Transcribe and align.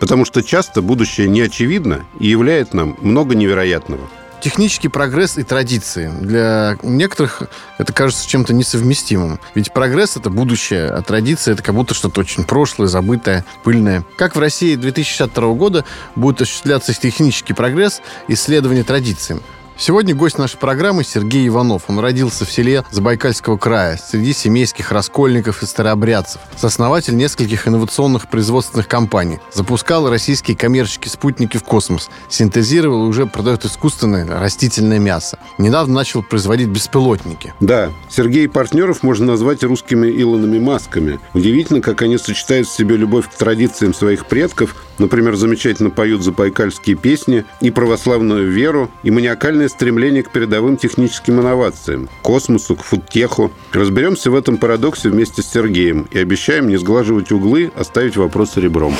потому 0.00 0.24
что 0.24 0.42
часто 0.42 0.82
будущее 0.82 1.28
не 1.28 1.40
очевидно 1.40 2.04
и 2.18 2.28
являет 2.28 2.74
нам 2.74 2.96
много 3.00 3.34
невероятного. 3.34 4.08
Технический 4.40 4.86
прогресс 4.86 5.36
и 5.36 5.42
традиции. 5.42 6.12
Для 6.20 6.78
некоторых 6.84 7.42
это 7.76 7.92
кажется 7.92 8.28
чем-то 8.28 8.54
несовместимым. 8.54 9.40
Ведь 9.56 9.72
прогресс— 9.72 10.16
это 10.16 10.30
будущее, 10.30 10.86
а 10.90 11.02
традиция— 11.02 11.54
это 11.54 11.62
как 11.64 11.74
будто 11.74 11.92
что-то 11.94 12.20
очень 12.20 12.44
прошлое, 12.44 12.86
забытое, 12.86 13.44
пыльное. 13.64 14.04
Как 14.16 14.36
в 14.36 14.38
России 14.38 14.76
2062 14.76 15.54
года 15.54 15.84
будет 16.14 16.40
осуществляться 16.40 16.94
технический 16.94 17.52
прогресс 17.52 18.00
и 18.28 18.34
исследование 18.34 18.84
традициям? 18.84 19.42
Сегодня 19.80 20.12
гость 20.12 20.38
нашей 20.38 20.58
программы 20.58 21.04
Сергей 21.04 21.46
Иванов. 21.46 21.84
Он 21.86 22.00
родился 22.00 22.44
в 22.44 22.50
селе 22.50 22.82
Забайкальского 22.90 23.56
края, 23.58 23.96
среди 23.96 24.32
семейских 24.32 24.90
раскольников 24.90 25.62
и 25.62 25.66
старообрядцев. 25.66 26.40
Сооснователь 26.56 27.16
нескольких 27.16 27.68
инновационных 27.68 28.28
производственных 28.28 28.88
компаний. 28.88 29.38
Запускал 29.54 30.10
российские 30.10 30.56
коммерческие 30.56 31.12
спутники 31.12 31.58
в 31.58 31.62
космос. 31.62 32.10
Синтезировал 32.28 33.04
и 33.04 33.08
уже 33.08 33.26
продает 33.26 33.64
искусственное 33.64 34.26
растительное 34.40 34.98
мясо. 34.98 35.38
Недавно 35.58 35.94
начал 35.94 36.24
производить 36.24 36.70
беспилотники. 36.70 37.54
Да, 37.60 37.92
Сергей 38.10 38.48
партнеров 38.48 39.04
можно 39.04 39.26
назвать 39.26 39.62
русскими 39.62 40.08
Илонами 40.08 40.58
Масками. 40.58 41.20
Удивительно, 41.34 41.80
как 41.80 42.02
они 42.02 42.18
сочетают 42.18 42.66
в 42.66 42.76
себе 42.76 42.96
любовь 42.96 43.30
к 43.30 43.34
традициям 43.34 43.94
своих 43.94 44.26
предков, 44.26 44.74
например, 44.98 45.36
замечательно 45.36 45.90
поют 45.90 46.24
забайкальские 46.24 46.96
песни, 46.96 47.44
и 47.60 47.70
православную 47.70 48.50
веру, 48.50 48.90
и 49.04 49.12
маниакальное 49.12 49.67
постоянное 49.68 49.78
стремление 49.78 50.22
к 50.22 50.30
передовым 50.30 50.76
техническим 50.76 51.40
инновациям, 51.40 52.08
к 52.08 52.22
космосу, 52.22 52.76
к 52.76 52.82
фудтеху. 52.82 53.52
Разберемся 53.72 54.30
в 54.30 54.34
этом 54.34 54.56
парадоксе 54.56 55.10
вместе 55.10 55.42
с 55.42 55.52
Сергеем 55.52 56.08
и 56.10 56.18
обещаем 56.18 56.68
не 56.68 56.76
сглаживать 56.78 57.30
углы, 57.32 57.70
оставить 57.76 58.16
вопросы 58.16 58.60
ребром. 58.60 58.94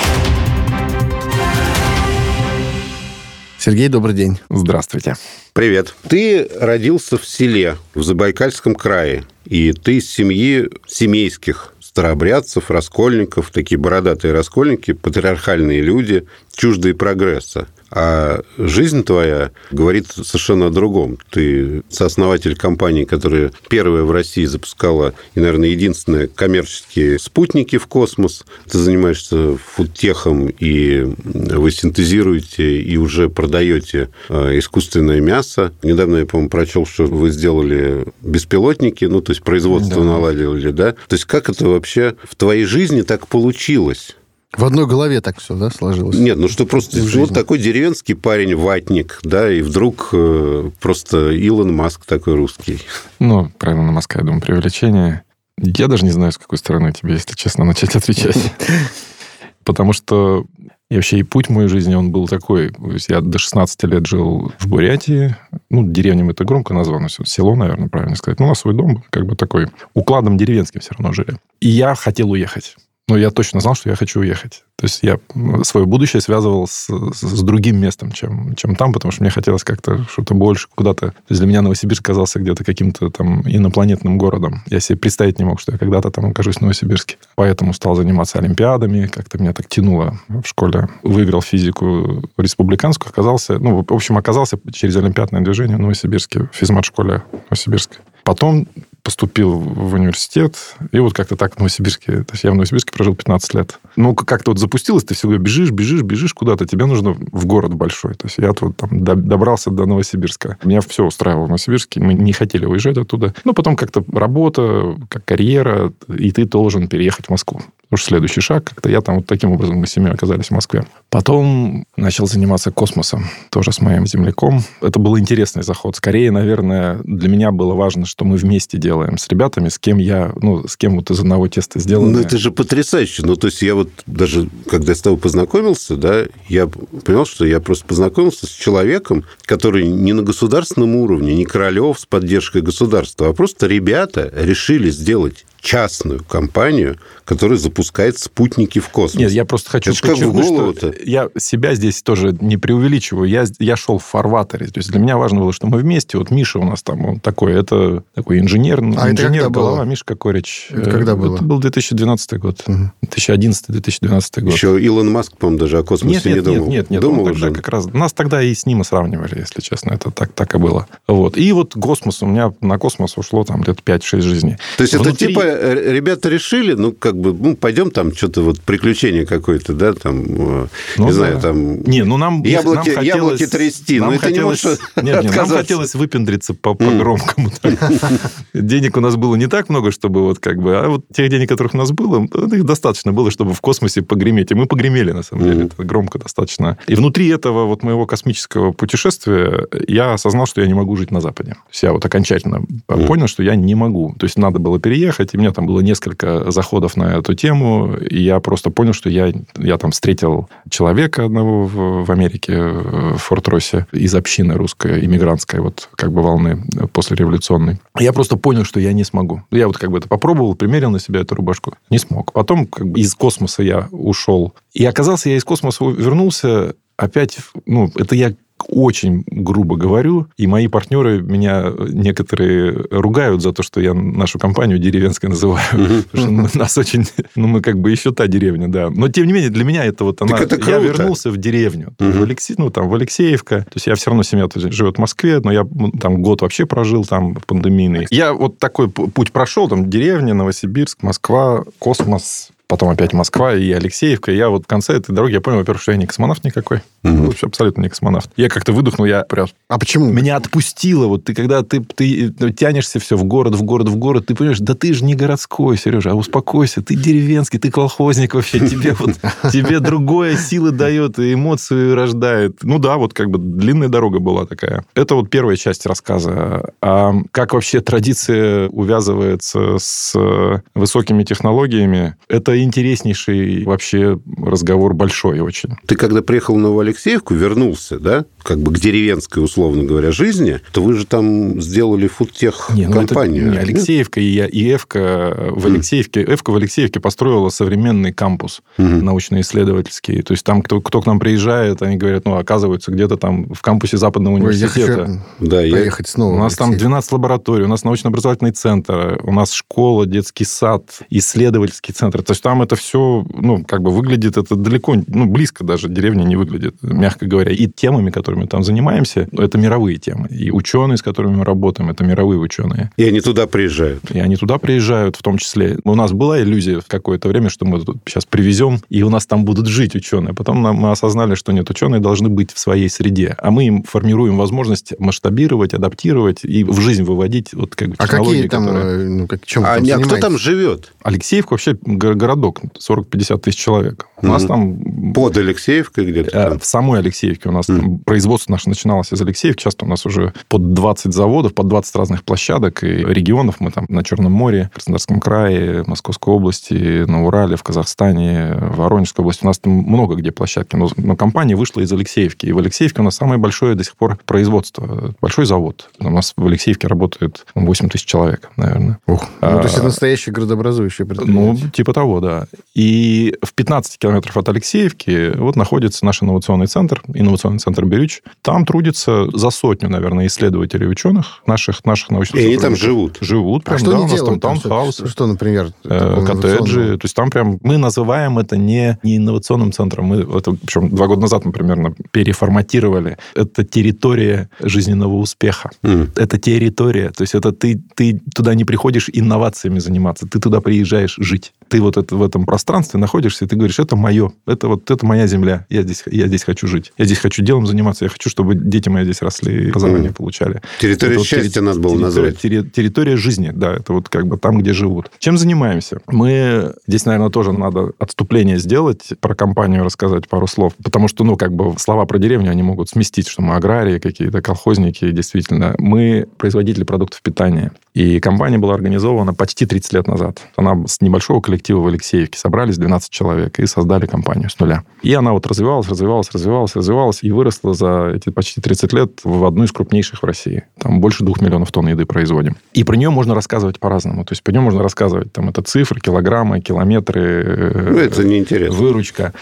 Сергей, 3.59 3.89
добрый 3.89 4.15
день. 4.15 4.39
Здравствуйте. 4.49 5.17
Привет. 5.53 5.95
Ты 6.09 6.49
родился 6.61 7.19
в 7.19 7.27
селе 7.27 7.77
в 7.95 8.03
Забайкальском 8.03 8.75
крае, 8.75 9.25
и 9.45 9.73
ты 9.73 9.97
из 9.97 10.11
семьи 10.11 10.69
семейских 10.87 11.75
старообрядцев, 11.81 12.71
раскольников, 12.71 13.51
такие 13.51 13.79
бородатые 13.79 14.33
раскольники, 14.33 14.93
патриархальные 14.93 15.81
люди, 15.81 16.27
чуждые 16.55 16.95
прогресса. 16.95 17.67
А 17.91 18.43
жизнь 18.59 19.03
твоя 19.03 19.51
говорит 19.71 20.09
совершенно 20.09 20.67
о 20.67 20.71
другом. 20.71 21.19
Ты 21.31 21.83
сооснователь 21.89 22.57
компании, 22.57 23.05
которая 23.05 23.53
первая 23.69 24.03
в 24.03 24.11
России 24.11 24.45
запускала, 24.45 25.15
и, 25.35 25.41
наверное, 25.41 25.71
единственная 25.71 26.27
коммерческие 26.27 27.19
спутники 27.19 27.79
в 27.79 27.87
космос. 27.87 28.45
Ты 28.71 28.79
занимаешься 28.79 29.57
фудтехом, 29.57 30.49
и 30.49 31.15
вы 31.25 31.71
синтезируете 31.71 32.81
и 32.81 32.97
уже 32.97 33.29
продаете 33.29 34.11
э, 34.29 34.59
искусственное 34.59 35.21
мясо. 35.21 35.73
Недавно 35.83 36.19
я, 36.19 36.27
по-моему, 36.27 36.51
прочел, 36.51 36.85
что 36.85 37.05
вы 37.07 37.31
сделали 37.31 38.05
беспилотники, 38.21 39.07
ну, 39.07 39.21
то 39.21 39.33
есть 39.33 39.43
производство 39.43 40.03
да. 40.03 40.11
наладили, 40.11 40.71
да? 40.71 40.93
То 40.93 41.15
есть 41.15 41.25
как 41.25 41.49
это 41.49 41.67
вообще 41.67 42.17
в 42.29 42.37
твоей 42.37 42.65
жизни 42.65 43.03
так 43.03 43.29
получилось? 43.29 44.18
В 44.57 44.65
одной 44.65 44.87
голове 44.87 45.21
так 45.21 45.39
все, 45.39 45.55
да, 45.55 45.71
сложилось? 45.71 46.17
Нет, 46.17 46.39
ну 46.39 46.49
что 46.49 46.65
просто 46.65 47.01
вот 47.19 47.35
такой 47.35 47.59
деревенский 47.59 48.15
парень, 48.15 48.57
ватник, 48.57 49.21
да, 49.23 49.53
и 49.53 49.61
вдруг 49.61 50.09
э, 50.13 50.71
просто 50.81 51.31
Илон 51.31 51.75
Маск 51.75 52.07
такой 52.07 52.35
русский. 52.35 52.81
Ну, 53.19 53.51
правильно, 53.59 53.85
на 53.85 53.93
Маска, 53.93 54.19
я 54.21 54.25
думаю, 54.25 54.41
привлечение. 54.41 55.23
Я 55.59 55.87
даже 55.89 56.05
не 56.05 56.11
знаю, 56.11 56.33
с 56.33 56.39
какой 56.39 56.57
стороны 56.57 56.93
тебе, 56.93 57.13
если 57.13 57.35
честно, 57.35 57.65
начать 57.65 57.95
отвечать. 57.95 58.55
Потому 59.65 59.93
что 59.93 60.47
и 60.91 60.95
вообще 60.95 61.19
и 61.19 61.23
путь 61.23 61.49
в 61.49 61.51
моей 61.51 61.69
жизни, 61.69 61.95
он 61.95 62.11
был 62.11 62.27
такой. 62.27 62.73
Я 63.09 63.21
до 63.21 63.39
16 63.39 63.83
лет 63.85 64.07
жил 64.07 64.53
в 64.59 64.67
Бурятии. 64.67 65.37
Ну, 65.69 65.87
деревням 65.87 66.31
это 66.31 66.45
громко 66.45 66.73
названо. 66.73 67.09
Село, 67.11 67.55
наверное, 67.55 67.91
правильно 67.91 68.17
сказать. 68.17 68.41
Ну, 68.41 68.47
у 68.47 68.49
нас 68.49 68.61
свой 68.61 68.73
дом, 68.73 69.05
как 69.11 69.27
бы 69.27 69.37
такой, 69.37 69.69
укладом 69.93 70.39
деревенским 70.39 70.81
все 70.81 70.95
равно 70.95 71.13
жили. 71.13 71.37
И 71.61 71.69
я 71.69 71.95
хотел 71.95 72.31
уехать. 72.31 72.77
Но 73.09 73.17
я 73.17 73.31
точно 73.31 73.61
знал, 73.61 73.75
что 73.75 73.89
я 73.89 73.97
хочу 73.97 74.21
уехать. 74.21 74.65
То 74.77 74.85
есть 74.85 75.03
я 75.03 75.19
свое 75.65 75.87
будущее 75.87 76.21
связывал 76.21 76.69
с, 76.69 76.89
с 76.89 77.43
другим 77.43 77.81
местом, 77.81 78.13
чем, 78.13 78.55
чем 78.55 78.77
там, 78.77 78.93
потому 78.93 79.11
что 79.11 79.23
мне 79.23 79.31
хотелось 79.31 79.65
как-то 79.65 80.05
что-то 80.05 80.35
больше 80.35 80.69
куда-то. 80.73 81.09
То 81.09 81.15
есть 81.31 81.41
для 81.41 81.49
меня 81.49 81.63
Новосибирск 81.63 82.05
казался 82.05 82.39
где-то 82.39 82.65
каким-то 82.65 83.11
там 83.11 83.41
инопланетным 83.41 84.19
городом. 84.19 84.63
Я 84.67 84.79
себе 84.81 84.99
представить 84.99 85.39
не 85.39 85.45
мог, 85.47 85.59
что 85.59 85.73
я 85.73 85.79
когда-то 85.79 86.11
там 86.11 86.27
окажусь 86.27 86.57
в 86.57 86.61
Новосибирске. 86.61 87.17
Поэтому 87.35 87.73
стал 87.73 87.97
заниматься 87.97 88.39
олимпиадами, 88.39 89.07
как-то 89.07 89.39
меня 89.39 89.53
так 89.53 89.69
тянуло 89.69 90.21
в 90.29 90.45
школе. 90.45 90.89
Выиграл 91.03 91.41
физику 91.41 92.23
республиканскую, 92.37 93.11
оказался, 93.11 93.59
ну, 93.59 93.85
в 93.89 93.93
общем, 93.93 94.19
оказался 94.19 94.59
через 94.73 94.95
олимпиадное 94.97 95.41
движение 95.41 95.79
в 95.79 95.81
Новосибирске, 95.81 96.49
в 96.53 96.55
физмат-школе 96.55 97.23
Новосибирска. 97.51 97.97
Потом 98.23 98.69
поступил 99.09 99.59
в 99.59 99.95
университет, 99.95 100.77
и 100.93 100.99
вот 100.99 101.15
как-то 101.15 101.35
так 101.35 101.55
в 101.55 101.59
Новосибирске, 101.61 102.25
то 102.25 102.33
есть 102.33 102.45
я 102.45 102.51
в 102.51 102.55
Новосибирске 102.55 102.93
прожил 102.93 103.15
15 103.15 103.55
лет. 103.55 103.79
Ну, 103.97 104.15
как-то 104.15 104.51
вот 104.51 104.59
запустилось, 104.59 105.03
ты 105.03 105.15
всегда 105.15 105.39
бежишь, 105.39 105.71
бежишь, 105.71 106.03
бежишь 106.03 106.35
куда-то, 106.35 106.67
тебе 106.67 106.85
нужно 106.85 107.15
в 107.15 107.47
город 107.47 107.73
большой. 107.73 108.13
То 108.17 108.27
есть 108.27 108.37
я 108.37 108.53
вот 108.61 108.77
там 108.77 109.03
добрался 109.03 109.71
до 109.71 109.87
Новосибирска. 109.87 110.59
Меня 110.63 110.83
все 110.83 111.07
устраивало 111.07 111.47
в 111.47 111.49
Новосибирске, 111.49 112.01
мы 112.01 112.13
не 112.13 112.35
хотели 112.35 112.67
уезжать 112.67 112.99
оттуда. 112.99 113.33
Но 113.45 113.55
потом 113.55 113.77
как-то 113.77 114.05
работа, 114.13 114.95
как 115.09 115.25
карьера, 115.25 115.91
и 116.15 116.31
ты 116.31 116.45
должен 116.45 116.87
переехать 116.87 117.29
в 117.29 117.31
Москву. 117.31 117.63
Уж 117.91 118.05
следующий 118.05 118.43
шаг, 118.43 118.65
как-то 118.65 118.91
я 118.91 119.01
там 119.01 119.17
вот 119.17 119.27
таким 119.27 119.53
образом 119.53 119.77
мы 119.77 119.87
с 119.87 119.93
семьей 119.93 120.13
оказались 120.13 120.49
в 120.49 120.51
Москве. 120.51 120.87
Потом 121.09 121.87
начал 121.97 122.27
заниматься 122.27 122.71
космосом, 122.71 123.25
тоже 123.51 123.73
с 123.73 123.81
моим 123.81 124.07
земляком. 124.07 124.63
Это 124.83 124.99
был 124.99 125.19
интересный 125.19 125.63
заход. 125.63 125.97
Скорее, 125.97 126.31
наверное, 126.31 127.01
для 127.05 127.31
меня 127.31 127.51
было 127.51 127.73
важно, 127.75 128.05
что 128.05 128.27
мы 128.27 128.37
вместе 128.37 128.77
делаем 128.77 129.17
с 129.17 129.27
ребятами, 129.29 129.69
с 129.69 129.79
кем 129.79 129.97
я, 129.97 130.33
ну, 130.37 130.69
с 130.69 130.77
кем 130.77 130.97
вот 130.97 131.11
из 131.11 131.21
одного 131.21 131.49
теста 131.49 131.79
сделано. 131.79 132.11
Ну, 132.11 132.21
это 132.21 132.37
же 132.37 132.51
потрясающе. 132.51 133.23
Ну, 133.25 133.37
то 133.37 133.47
есть 133.47 133.63
я 133.63 133.75
вот 133.75 133.89
даже, 134.07 134.51
когда 134.69 134.93
я 134.93 134.95
с 134.95 135.01
тобой 135.01 135.19
познакомился, 135.19 135.97
да, 135.97 136.25
я 136.49 136.67
понял, 136.67 137.25
что 137.25 137.47
я 137.47 137.59
просто 137.59 137.87
познакомился 137.87 138.47
с 138.47 138.51
человеком, 138.51 139.25
который 139.47 139.87
не 139.87 140.13
на 140.13 140.23
государственном 140.23 140.95
уровне, 140.97 141.35
не 141.35 141.47
Королев 141.47 141.99
с 141.99 142.05
поддержкой 142.05 142.61
государства, 142.61 143.29
а 143.29 143.33
просто 143.33 143.67
ребята 143.67 144.31
решили 144.35 144.91
сделать 144.91 145.47
частную 145.61 146.25
компанию, 146.25 146.99
которая 147.25 147.59
запускает 147.59 148.19
спутники 148.19 148.79
в 148.79 148.89
космос. 148.89 149.21
Нет, 149.21 149.33
я 149.33 149.45
просто 149.45 149.71
хочу 149.71 149.91
Это 149.93 150.01
как 150.01 150.11
в 150.17 150.33
подчеркнуть, 150.33 150.77
что 150.79 150.93
я 151.05 151.29
себя 151.37 151.75
здесь 151.75 152.03
тоже 152.03 152.37
не 152.41 152.57
преувеличиваю. 152.57 153.29
Я, 153.29 153.45
я 153.59 153.77
шел 153.77 153.99
в 153.99 154.05
фарватере. 154.05 154.67
То 154.67 154.79
есть 154.79 154.91
для 154.91 155.01
меня 155.01 155.17
важно 155.19 155.41
было, 155.41 155.53
что 155.53 155.67
мы 155.67 155.79
вместе. 155.79 156.17
Вот 156.19 156.31
Миша 156.31 156.59
у 156.59 156.65
нас 156.65 156.83
там, 156.83 157.05
он 157.05 157.21
такой, 157.21 157.53
это 157.53 158.03
такой 158.15 158.39
инженер, 158.39 158.81
А 158.97 159.09
это 159.09 159.11
инженер 159.13 159.43
когда 159.45 159.49
голова, 159.61 159.77
было? 159.79 159.85
Миша 159.85 160.05
Кокорич. 160.05 160.69
Это 160.71 160.91
когда 160.91 161.13
Э, 161.13 161.17
было? 161.17 161.35
Это 161.35 161.45
был 161.45 161.59
2012 161.59 162.39
год. 162.39 162.63
Мгм. 162.67 162.93
2011-2012 163.03 164.41
год. 164.43 164.53
Еще 164.53 164.81
Илон 164.81 165.11
Маск, 165.13 165.37
по-моему, 165.37 165.59
даже 165.61 165.79
о 165.79 165.83
космосе 165.83 166.15
Нет, 166.17 166.25
не 166.25 166.33
нет, 166.35 166.45
думал. 166.45 166.61
нет, 166.61 166.71
нет, 166.71 166.91
нет. 166.91 167.01
Думал 167.01 167.25
он 167.25 167.33
тогда 167.33 167.47
уже? 167.49 167.55
как 167.55 167.69
раз... 167.69 167.87
Нас 167.93 168.13
тогда 168.13 168.43
и 168.43 168.55
с 168.55 168.67
ним 168.67 168.81
и 168.83 168.85
сравнивали, 168.85 169.39
если 169.41 169.61
честно. 169.61 169.93
Это 169.93 170.11
так, 170.11 170.33
так 170.33 170.55
и 170.55 170.59
было. 170.59 170.87
Вот. 171.07 171.37
И 171.37 171.53
вот 171.53 171.75
космос. 171.75 172.23
У 172.23 172.27
меня 172.27 172.53
на 172.61 172.79
космос 172.79 173.17
ушло 173.17 173.45
там 173.45 173.63
лет 173.65 173.81
5-6 173.85 174.21
жизней. 174.21 174.57
То 174.77 174.83
есть 174.83 174.95
это 174.95 175.05
Внутри- 175.05 175.29
типа 175.29 175.41
э, 175.49 175.93
ребята 175.93 176.29
решили, 176.29 176.75
ну, 176.75 176.93
как 176.93 177.17
бы, 177.17 177.33
ну, 177.33 177.57
пойдем 177.57 177.91
там 177.91 178.15
что-то 178.15 178.43
вот 178.43 178.61
приключение 178.61 179.27
какое-то, 179.27 179.73
да, 179.73 179.93
там, 179.93 180.25
э, 180.25 180.67
Ну 180.97 181.05
не 181.05 181.11
да. 181.11 181.13
знаю, 181.13 181.41
там... 181.41 181.83
Не, 181.83 182.03
ну 182.05 182.17
нам... 182.17 182.43
Яблоки- 182.43 182.75
нам 182.75 182.85
хотелось- 182.85 183.07
яблоки 183.07 183.47
трясти, 183.47 184.01
нам 184.01 184.11
но 184.11 184.15
это 184.17 184.31
не 184.31 184.39
Нет, 185.03 185.23
нет, 185.25 185.37
нам 185.37 185.49
хотелось 185.49 185.95
выпендриться 185.95 186.55
по- 186.55 186.71
М. 186.71 186.77
по-громкому. 186.77 187.51
Денег 188.55 188.97
у 188.97 189.01
нас 189.01 189.17
было 189.17 189.37
не 189.37 189.47
так 189.47 189.69
много, 189.69 189.91
чтобы 189.91 190.23
вот 190.25 190.39
как 190.39 190.61
бы... 190.61 190.77
А 190.77 190.89
вот 190.89 191.05
тех 191.13 191.29
денег, 191.31 191.49
которых 191.49 191.75
у 191.75 191.79
нас 191.79 191.91
было, 191.93 192.25
их 192.25 192.65
достаточно 192.65 193.13
было, 193.13 193.31
чтобы 193.31 193.55
в 193.55 193.61
космосе 193.61 194.03
погреметь. 194.03 194.51
И 194.51 194.55
мы 194.55 194.67
погремели, 194.67 195.13
на 195.13 195.23
самом 195.23 195.45
деле. 195.45 195.65
Это 195.67 195.85
громко 195.85 196.19
достаточно. 196.19 196.79
И 196.87 196.95
внутри 196.95 197.29
этого 197.29 197.65
вот 197.67 197.83
моего 197.83 198.07
космического 198.07 198.73
путешествия 198.73 199.67
я 199.87 200.15
осознал, 200.15 200.47
что 200.47 200.61
я 200.61 200.67
не 200.67 200.75
могу 200.75 200.97
жить 200.97 201.11
на 201.11 201.21
Западе. 201.21 201.53
То 201.53 201.71
есть 201.71 201.83
я 201.83 201.93
вот 201.93 202.05
окончательно 202.05 202.63
понял, 202.87 203.29
что 203.29 203.43
я 203.43 203.55
не 203.57 203.75
могу. 203.75 204.15
То 204.19 204.25
есть 204.27 204.39
надо 204.39 204.59
было 204.59 204.79
переехать, 204.79 205.35
у 205.39 205.41
меня 205.41 205.53
там 205.53 205.67
было 205.67 205.79
несколько 205.79 206.51
заходов 206.51 206.97
на 206.97 207.17
эту 207.19 207.33
тему, 207.35 207.95
и 207.95 208.21
я 208.21 208.41
просто 208.41 208.71
понял, 208.71 208.93
что 208.93 209.09
я, 209.09 209.33
я 209.57 209.79
там 209.79 209.93
встретил 209.93 210.49
человека 210.69 211.25
одного 211.25 211.65
в, 211.65 212.05
в 212.05 212.11
Америке, 212.11 212.55
э, 212.55 213.13
в 213.15 213.19
Форт-Россе, 213.19 213.87
из 213.93 214.17
общины 214.17 214.55
русской, 214.55 215.05
иммигрантской, 215.05 215.61
вот 215.61 215.89
как 215.95 216.13
бы 216.13 216.23
волны 216.23 216.65
э, 216.77 216.89
послереволюционной. 216.89 217.79
Я 218.01 218.13
просто 218.13 218.37
понял, 218.37 218.65
что 218.65 218.81
я 218.81 218.93
не 218.93 219.05
смогу. 219.05 219.45
Я 219.53 219.69
вот 219.69 219.79
как 219.79 219.93
бы 219.93 219.99
это 219.99 220.09
попробовал, 220.09 220.57
примерил 220.57 220.91
на 220.91 220.99
себя 220.99 221.21
эту 221.21 221.37
рубашку. 221.37 221.75
Не 221.89 221.99
смог. 221.99 222.33
Потом 222.33 222.67
как 222.67 222.89
бы 222.89 222.99
из 222.99 223.15
космоса 223.15 223.63
я 223.63 223.87
ушел. 223.93 224.55
И 224.73 224.85
оказался, 224.85 225.31
я 225.31 225.37
из 225.37 225.45
космоса 225.45 225.85
вернулся 225.85 226.75
опять, 226.97 227.39
ну, 227.65 227.93
это 227.95 228.17
я 228.17 228.35
очень 228.69 229.25
грубо 229.27 229.77
говорю, 229.77 230.29
и 230.37 230.47
мои 230.47 230.69
партнеры 230.69 231.23
меня 231.23 231.73
некоторые 231.89 232.87
ругают 232.91 233.43
за 233.43 233.53
то, 233.53 233.63
что 233.63 233.81
я 233.81 233.95
нашу 233.95 234.39
компанию 234.39 234.79
деревенской 234.79 235.29
называю. 235.29 235.67
Мгм. 235.73 236.03
Потому 236.11 236.49
что 236.49 236.59
нас 236.59 236.79
очень... 236.79 237.07
Ну, 237.35 237.49
мы 237.49 237.61
как 237.61 237.79
бы 237.79 237.91
еще 237.91 238.13
та 238.13 238.27
деревня, 238.27 238.69
да. 238.69 238.91
Но, 238.91 239.09
тем 239.09 239.27
не 239.27 239.33
менее, 239.33 239.51
для 239.51 239.65
меня 239.65 239.85
это 239.85 240.05
вот 240.05 240.21
она... 240.23 240.39
Я 240.39 240.79
вернулся 240.79 241.31
в 241.31 241.37
деревню. 241.37 241.95
В 241.99 242.27
ну, 242.59 242.71
там, 242.71 242.89
в 242.89 242.95
Алексеевка. 242.95 243.61
То 243.61 243.77
есть, 243.77 243.87
я 243.87 243.95
все 243.95 244.11
равно, 244.11 244.23
семья 244.23 244.49
живет 244.55 244.97
в 244.97 245.01
Москве, 245.01 245.41
но 245.43 245.51
я 245.53 245.67
там 246.01 246.23
год 246.23 246.43
вообще 246.43 246.67
прожил 246.67 247.05
там 247.05 247.35
пандемийный. 247.47 248.07
Я 248.11 248.33
вот 248.33 248.59
такой 248.59 248.89
путь 248.89 249.33
прошел, 249.33 249.69
там, 249.69 249.89
деревня, 249.89 250.35
Новосибирск, 250.35 251.03
Москва, 251.03 251.65
космос, 251.79 252.51
потом 252.69 252.91
опять 252.91 253.15
Москва 253.15 253.55
и 253.55 253.73
Алексеевка. 253.73 254.31
И 254.31 254.37
я 254.37 254.51
вот 254.51 254.65
в 254.65 254.67
конце 254.67 254.95
этой 254.95 255.15
дороги, 255.15 255.33
я 255.33 255.41
понял, 255.41 255.59
во-первых, 255.59 255.83
что 255.83 255.93
я 255.93 255.99
не 255.99 256.07
космонавт 256.07 256.45
никакой. 256.45 256.83
Мгм. 257.03 257.27
Вообще 257.27 257.47
абсолютно 257.47 257.83
не 257.83 257.89
космонавт. 257.89 258.31
Я 258.37 258.49
как-то 258.51 258.73
выдохнул, 258.73 259.07
я 259.07 259.23
прям... 259.23 259.49
А 259.69 259.79
почему? 259.79 260.13
Меня 260.13 260.37
отпустило. 260.37 261.07
Вот 261.07 261.25
ты, 261.25 261.35
когда 261.35 261.63
ты, 261.63 261.81
ты 261.81 262.31
тянешься 262.53 263.01
все 263.01 263.17
в 263.17 263.25
город, 263.25 263.55
в 263.55 263.63
город, 263.63 263.89
в 263.89 263.97
город, 263.97 264.27
ты 264.27 264.35
понимаешь, 264.35 264.59
да 264.59 264.75
ты 264.75 264.93
же 264.93 265.05
не 265.05 265.15
городской, 265.15 265.79
Сережа, 265.79 266.11
а 266.11 266.15
успокойся. 266.15 266.83
Ты 266.83 266.95
деревенский, 266.95 267.59
ты 267.59 267.71
колхозник 267.71 268.35
вообще. 268.35 268.61
Тебе 268.61 268.93
вот 268.93 269.15
тебе 269.53 269.81
другое 269.81 270.37
силы 270.37 270.71
дает 270.71 271.19
и 271.19 271.33
эмоции 271.33 271.93
рождает. 271.93 272.59
Ну 272.63 272.79
да, 272.79 272.99
вот 272.99 273.15
как 273.15 273.31
бы 273.31 273.39
длинная 273.39 273.89
дорога 273.89 274.19
была 274.19 274.45
такая. 274.45 274.85
Это 274.95 275.15
вот 275.15 275.31
первая 275.31 275.57
часть 275.57 275.87
рассказа. 275.87 276.71
А 276.83 277.15
как 277.31 277.55
вообще 277.55 277.81
традиция 277.81 278.69
увязывается 278.69 279.79
с 279.79 280.13
э, 280.15 280.61
высокими 280.75 281.23
технологиями, 281.23 282.15
это 282.29 282.58
интереснейший 282.63 283.65
вообще 283.65 284.19
разговор 284.43 284.95
большой 284.95 285.41
очень. 285.41 285.71
Ты 285.87 285.97
когда 285.97 286.23
приехал 286.23 286.55
в 286.55 286.59
Новоалексеевку, 286.59 287.35
вернулся, 287.35 287.99
да, 287.99 288.25
как 288.43 288.59
бы 288.59 288.73
к 288.73 288.79
деревенской, 288.79 289.43
условно 289.45 289.85
говоря, 289.85 290.11
жизни, 290.13 290.61
то 290.73 290.83
вы 290.83 290.95
же 290.95 291.07
там 291.07 291.61
сделали 291.61 292.07
фудтех 292.09 292.71
Не, 292.75 292.87
ну 292.87 293.01
это 293.03 293.15
компанию. 293.15 293.51
не, 293.51 293.57
Алексеевка 293.59 294.21
и, 294.21 294.25
я- 294.25 294.47
и 294.47 294.73
Эвка 294.73 295.53
в 295.53 295.67
Алексеевке. 295.67 296.23
Эвка 296.25 296.51
в 296.51 296.57
Алексеевке 296.57 297.01
построила 297.01 297.49
современный 297.51 298.13
кампус 298.13 298.63
Мгм. 298.79 299.05
научно-исследовательский. 299.05 300.23
То 300.23 300.33
есть 300.35 300.45
там, 300.45 300.63
кто, 300.63 300.81
кто 300.81 301.01
к 301.03 301.07
нам 301.07 301.19
приезжает, 301.19 301.83
они 301.83 301.97
говорят, 301.97 302.25
ну, 302.25 302.37
оказывается, 302.37 302.91
где-то 302.93 303.17
там 303.17 303.53
в 303.53 303.61
кампусе 303.63 303.97
Западного 303.97 304.35
Ой, 304.37 304.41
я 304.41 304.47
университета. 304.47 305.07
хочу 305.07 305.21
Да, 305.41 305.61
я... 305.63 305.73
поехать 305.73 306.09
снова. 306.09 306.35
У 306.35 306.39
нас 306.39 306.55
там 306.57 306.71
Алексей. 306.71 306.81
12 306.87 307.13
лабораторий, 307.13 307.65
у 307.65 307.69
нас 307.69 307.85
научно-образовательный 307.85 308.53
центр, 308.53 309.21
у 309.25 309.33
нас 309.33 309.53
школа, 309.53 310.07
детский 310.07 310.45
сад, 310.45 311.01
исследовательский 311.11 311.93
центр. 311.95 312.23
То 312.23 312.33
есть 312.33 312.43
там 312.49 312.63
это 312.63 312.77
все, 312.77 313.27
ну, 313.35 313.63
как 313.63 313.83
бы 313.83 313.91
выглядит 313.91 314.39
это 314.39 314.57
далеко, 314.57 314.97
ну, 315.07 315.27
близко 315.27 315.65
даже 315.65 315.91
деревня 315.91 316.23
не 316.25 316.35
выглядит, 316.35 316.77
мягко 316.81 317.27
говоря. 317.27 317.53
И 317.53 317.67
темами, 317.67 318.09
которыми 318.11 318.47
там 318.47 318.63
занимаемся, 318.63 319.29
это 319.33 319.59
мировые 319.59 319.99
темы. 319.99 320.29
И 320.31 320.51
ученые, 320.51 320.97
с 320.97 321.03
которыми 321.03 321.37
мы 321.37 321.45
работаем, 321.45 321.91
это 321.91 322.05
мировые 322.05 322.41
ученые. 322.41 322.91
И 322.97 323.05
они 323.05 323.21
туда 323.21 323.47
приезжают. 323.47 324.11
И 324.13 324.19
они 324.19 324.37
туда 324.37 324.57
приезжают 324.57 325.17
в 325.17 325.23
том 325.23 325.37
числе. 325.37 325.79
У 325.85 325.95
нас 325.95 326.13
была 326.13 326.41
иллюзия 326.41 326.81
в 326.81 326.87
какое-то 326.87 327.29
время, 327.29 327.51
что 327.51 327.67
мы 327.67 327.85
тут 327.85 327.99
сейчас 328.07 328.25
привезем, 328.25 328.79
и 328.89 329.03
у 329.03 329.11
нас 329.11 329.27
там 329.27 329.45
будут 329.45 329.67
жить 329.67 329.95
ученые. 329.95 330.33
Потом 330.33 330.57
мы 330.57 330.91
осознали, 330.91 331.35
что 331.35 331.53
нет, 331.53 331.69
ученые 331.69 332.01
должны 332.01 332.31
быть 332.31 332.51
в 332.55 332.59
своей 332.59 332.89
среде. 332.89 333.37
А 333.43 333.51
мы 333.51 333.67
им 333.67 333.83
формируем 333.83 334.39
возможность 334.39 334.99
масштабировать, 334.99 335.75
адаптировать 335.75 336.47
и 336.47 336.65
в 336.65 336.81
жизнь 336.81 337.03
выводить 337.03 337.53
вот 337.53 337.75
как 337.75 337.89
бы 337.91 337.95
А 337.99 338.07
какие 338.07 338.49
там, 338.49 338.65
которые... 338.65 339.05
э, 339.05 339.09
ну, 339.09 339.27
как, 339.27 339.45
чем 339.45 339.65
А, 339.67 339.75
там 339.75 339.83
не- 339.83 339.91
а 339.91 339.99
кто 339.99 340.17
там 340.17 340.39
живет? 340.39 340.95
Алексеевка 341.03 341.53
вообще 341.53 341.77
го- 341.85 342.15
городок, 342.39 342.61
40-50 342.79 343.39
тысяч 343.39 343.59
человек. 343.59 344.07
У 344.21 344.27
нас 344.27 344.45
там... 344.45 345.13
Под 345.15 345.37
Алексеевкой 345.37 346.07
где-то? 346.11 346.37
э? 346.37 346.59
В 346.59 346.65
самой 346.65 347.01
Алексеевке 347.01 347.49
у 347.49 347.53
нас 347.53 347.67
там 347.67 347.99
производство 348.01 348.53
наше 348.53 348.69
начиналось 348.69 349.13
из 349.13 349.21
Алексеевки. 349.21 349.63
Часто 349.63 349.85
у 349.85 349.89
нас 349.89 350.07
уже 350.07 350.33
под 350.49 350.73
20 350.73 351.13
заводов, 351.13 351.55
под 351.55 351.69
20 351.69 351.95
разных 351.97 352.25
площадок 352.25 352.83
и 352.85 352.89
регионов. 352.89 353.57
Мы 353.61 353.71
там 353.71 353.87
на 353.89 354.03
Черном 354.03 354.33
море, 354.33 354.71
Краснодарском 354.73 355.21
крае, 355.21 355.85
Московской 355.87 356.35
области, 356.35 357.05
на 357.07 357.25
Урале, 357.27 357.57
в 357.57 357.63
Казахстане, 357.63 358.55
в 358.55 358.77
Воронежской 358.77 359.23
области. 359.23 359.45
У 359.45 359.47
нас 359.47 359.59
там 359.59 359.73
много 359.73 360.17
где 360.17 360.33
площадки. 360.33 360.77
Но, 360.77 360.89
но 360.97 361.17
компания 361.17 361.55
вышла 361.57 361.81
из 361.81 361.93
Алексеевки. 361.93 362.47
И 362.47 362.53
в 362.53 362.59
Алексеевке 362.59 363.01
у 363.01 363.05
нас 363.05 363.17
самое 363.17 363.39
большое 363.39 363.75
до 363.75 363.85
сих 363.85 363.97
пор 363.97 364.19
производство. 364.27 365.15
Большой 365.21 365.47
завод. 365.47 365.89
У 366.01 366.11
нас 366.11 366.33
в 366.37 366.47
Алексеевке 366.47 366.87
работает 366.89 367.47
8 367.55 367.89
тысяч 367.89 368.05
человек, 368.05 368.51
наверное. 368.57 368.99
Ух, 369.07 369.27
ну, 369.41 369.49
то 369.49 369.63
есть 369.63 369.75
А, 369.75 369.79
это 369.79 369.85
настоящее 369.87 370.33
градообразующее 370.33 371.07
Ну, 371.07 371.15
предприятие. 371.15 371.71
типа 371.71 371.93
того, 371.93 372.21
да. 372.21 372.28
И 372.75 373.35
в 373.43 373.55
15 373.55 373.99
километров 373.99 374.37
от 374.37 374.49
Алексеевки 374.49 375.33
вот 375.37 375.57
находится 375.57 376.05
наш 376.05 376.23
инновационный 376.23 376.67
центр, 376.67 377.03
инновационный 377.13 377.59
центр 377.59 377.85
Бирюч. 377.85 378.23
Там 378.43 378.65
трудится 378.65 379.27
за 379.37 379.51
сотню, 379.51 379.89
наверное, 379.89 380.27
исследователей 380.27 380.87
и 380.87 380.89
ученых 380.89 381.43
наших, 381.47 381.85
наших 381.85 382.11
научных 382.11 382.43
И 382.43 382.47
они 382.47 382.59
там 382.59 382.77
живут. 382.77 383.19
Живут. 383.21 383.63
А 383.65 383.71
Прям, 383.71 383.79
что 383.79 383.91
да, 383.91 383.97
они 383.97 384.05
у 384.05 384.09
нас 384.09 384.15
делают? 384.15 384.41
там 384.41 384.61
там? 384.61 384.93
Что-. 384.93 385.07
Что, 385.07 385.27
например, 385.27 385.73
э, 385.85 386.25
коттеджи. 386.27 386.99
То 386.99 387.05
есть 387.05 387.15
там 387.15 387.31
прям 387.31 387.59
мы 387.63 387.77
называем 387.79 388.39
это 388.39 388.57
не, 388.57 388.99
не 389.03 389.17
инновационным 389.17 389.73
центром. 389.73 390.07
Мы 390.07 390.21
это, 390.21 390.53
причем 390.53 390.91
два 390.91 391.07
года 391.07 391.23
назад 391.23 391.45
мы 391.45 391.53
примерно 391.53 391.95
переформатировали. 392.11 393.17
Это 393.35 393.65
территория 393.65 394.49
жизненного 394.61 395.15
успеха. 395.15 395.71
М. 395.83 396.11
Это 396.17 396.39
территория. 396.39 397.11
То 397.11 397.23
есть 397.23 397.35
это 397.35 397.53
ты, 397.53 397.81
ты 397.95 398.21
туда 398.35 398.55
не 398.55 398.65
приходишь 398.65 399.11
инновациями 399.13 399.79
заниматься. 399.79 400.27
Ты 400.27 400.41
туда 400.41 400.61
приезжаешь 400.61 401.17
жить. 401.19 401.53
Ты 401.69 401.81
вот 401.81 401.97
это, 401.97 402.17
в 402.17 402.23
этом 402.23 402.45
пространстве 402.47 402.99
находишься, 403.01 403.45
и 403.45 403.49
ты 403.49 403.57
говоришь, 403.57 403.79
это 403.79 403.97
мое. 403.97 404.33
Это 404.47 404.69
вот 404.69 404.91
это 404.91 405.05
моя 405.05 405.27
земля. 405.27 405.67
Я 405.69 405.83
здесь, 405.83 406.03
я 406.11 406.27
здесь 406.27 406.45
хочу 406.45 406.67
жить. 406.67 406.93
Я 406.99 407.05
здесь 407.05 407.19
хочу 407.19 407.43
делом 407.43 407.67
заниматься. 407.67 408.05
Я 408.05 408.09
хочу, 408.11 408.31
чтобы 408.31 408.55
дети 408.55 408.89
мои 408.89 409.05
здесь 409.05 409.23
росли 409.23 409.67
и 409.67 409.69
образование 409.69 410.09
Мгм. 410.11 410.15
получали. 410.15 410.61
Территория 410.81 411.13
Это 411.13 411.19
вот 411.21 411.27
счастья 411.27 411.61
терри- 411.61 411.65
надо 411.65 411.81
было 411.81 411.99
назвать. 411.99 412.37
терри- 412.43 412.69
территория 412.69 413.17
жизни, 413.17 413.51
да, 413.55 413.75
это 413.77 413.93
вот 413.93 414.09
как 414.09 414.27
бы 414.27 414.39
там, 414.39 414.59
где 414.61 414.73
живут. 414.73 415.11
Чем 415.19 415.37
занимаемся? 415.39 416.01
Мы 416.07 416.75
здесь, 416.87 417.05
наверное, 417.05 417.31
тоже 417.31 417.53
надо 417.53 417.93
отступление 417.99 418.59
сделать, 418.59 419.09
про 419.21 419.35
компанию 419.35 419.85
рассказать 419.85 420.29
пару 420.29 420.47
слов, 420.47 420.73
потому 420.83 421.09
что, 421.09 421.25
ну, 421.25 421.37
как 421.37 421.53
бы 421.53 421.75
слова 421.79 422.07
про 422.07 422.19
деревню, 422.19 422.51
они 422.51 422.63
могут 422.63 422.89
сместить, 422.89 423.29
что 423.29 423.43
мы 423.43 423.55
аграрии 423.57 423.99
какие-то, 423.99 424.41
колхозники, 424.43 425.11
действительно. 425.11 425.75
Мы 425.79 426.27
производители 426.39 426.85
продуктов 426.85 427.21
питания. 427.23 427.73
И 427.95 428.21
компания 428.21 428.59
была 428.59 428.75
организована 428.75 429.35
почти 429.35 429.67
30 429.67 429.93
лет 429.93 430.07
назад. 430.07 430.41
Она 430.57 430.87
с 430.87 431.01
небольшого 431.01 431.41
коллектива 431.41 431.58
в 431.67 431.87
Алексеевке 431.87 432.39
собрались 432.39 432.79
12 432.79 433.11
человек 433.11 433.59
и 433.59 433.67
создали 433.67 434.07
компанию 434.07 434.51
с 434.51 434.59
нуля. 434.59 434.85
И 435.03 435.13
она 435.15 435.33
вот 435.33 435.47
развивалась, 435.47 435.89
развивалась, 435.89 436.31
развивалась, 436.33 436.75
развивалась 436.75 437.19
и 437.23 437.31
выросла 437.31 437.75
за 437.75 438.13
эти 438.15 438.31
почти 438.31 438.61
30 438.61 438.93
лет 438.93 439.21
в 439.25 439.45
одну 439.45 439.65
из 439.65 439.73
крупнейших 439.73 440.23
в 440.23 440.25
России. 440.25 440.65
Там 440.79 441.01
больше 441.01 441.25
двух 441.25 441.41
миллионов 441.41 441.73
тонн 441.73 441.89
еды 441.89 442.07
производим. 442.07 442.57
И 442.73 442.85
про 442.85 442.97
нее 442.97 443.11
можно 443.11 443.35
рассказывать 443.35 443.79
по-разному. 443.79 444.25
То 444.25 444.33
есть 444.33 444.43
про 444.43 444.53
нее 444.53 444.61
можно 444.61 444.83
рассказывать, 444.83 445.33
там, 445.33 445.49
это 445.49 445.63
цифры, 445.63 446.01
килограммы, 446.01 446.61
километры, 446.61 447.91
ну, 447.91 447.99
это 447.99 448.25
неинтересно. 448.25 448.77
выручка. 448.77 449.33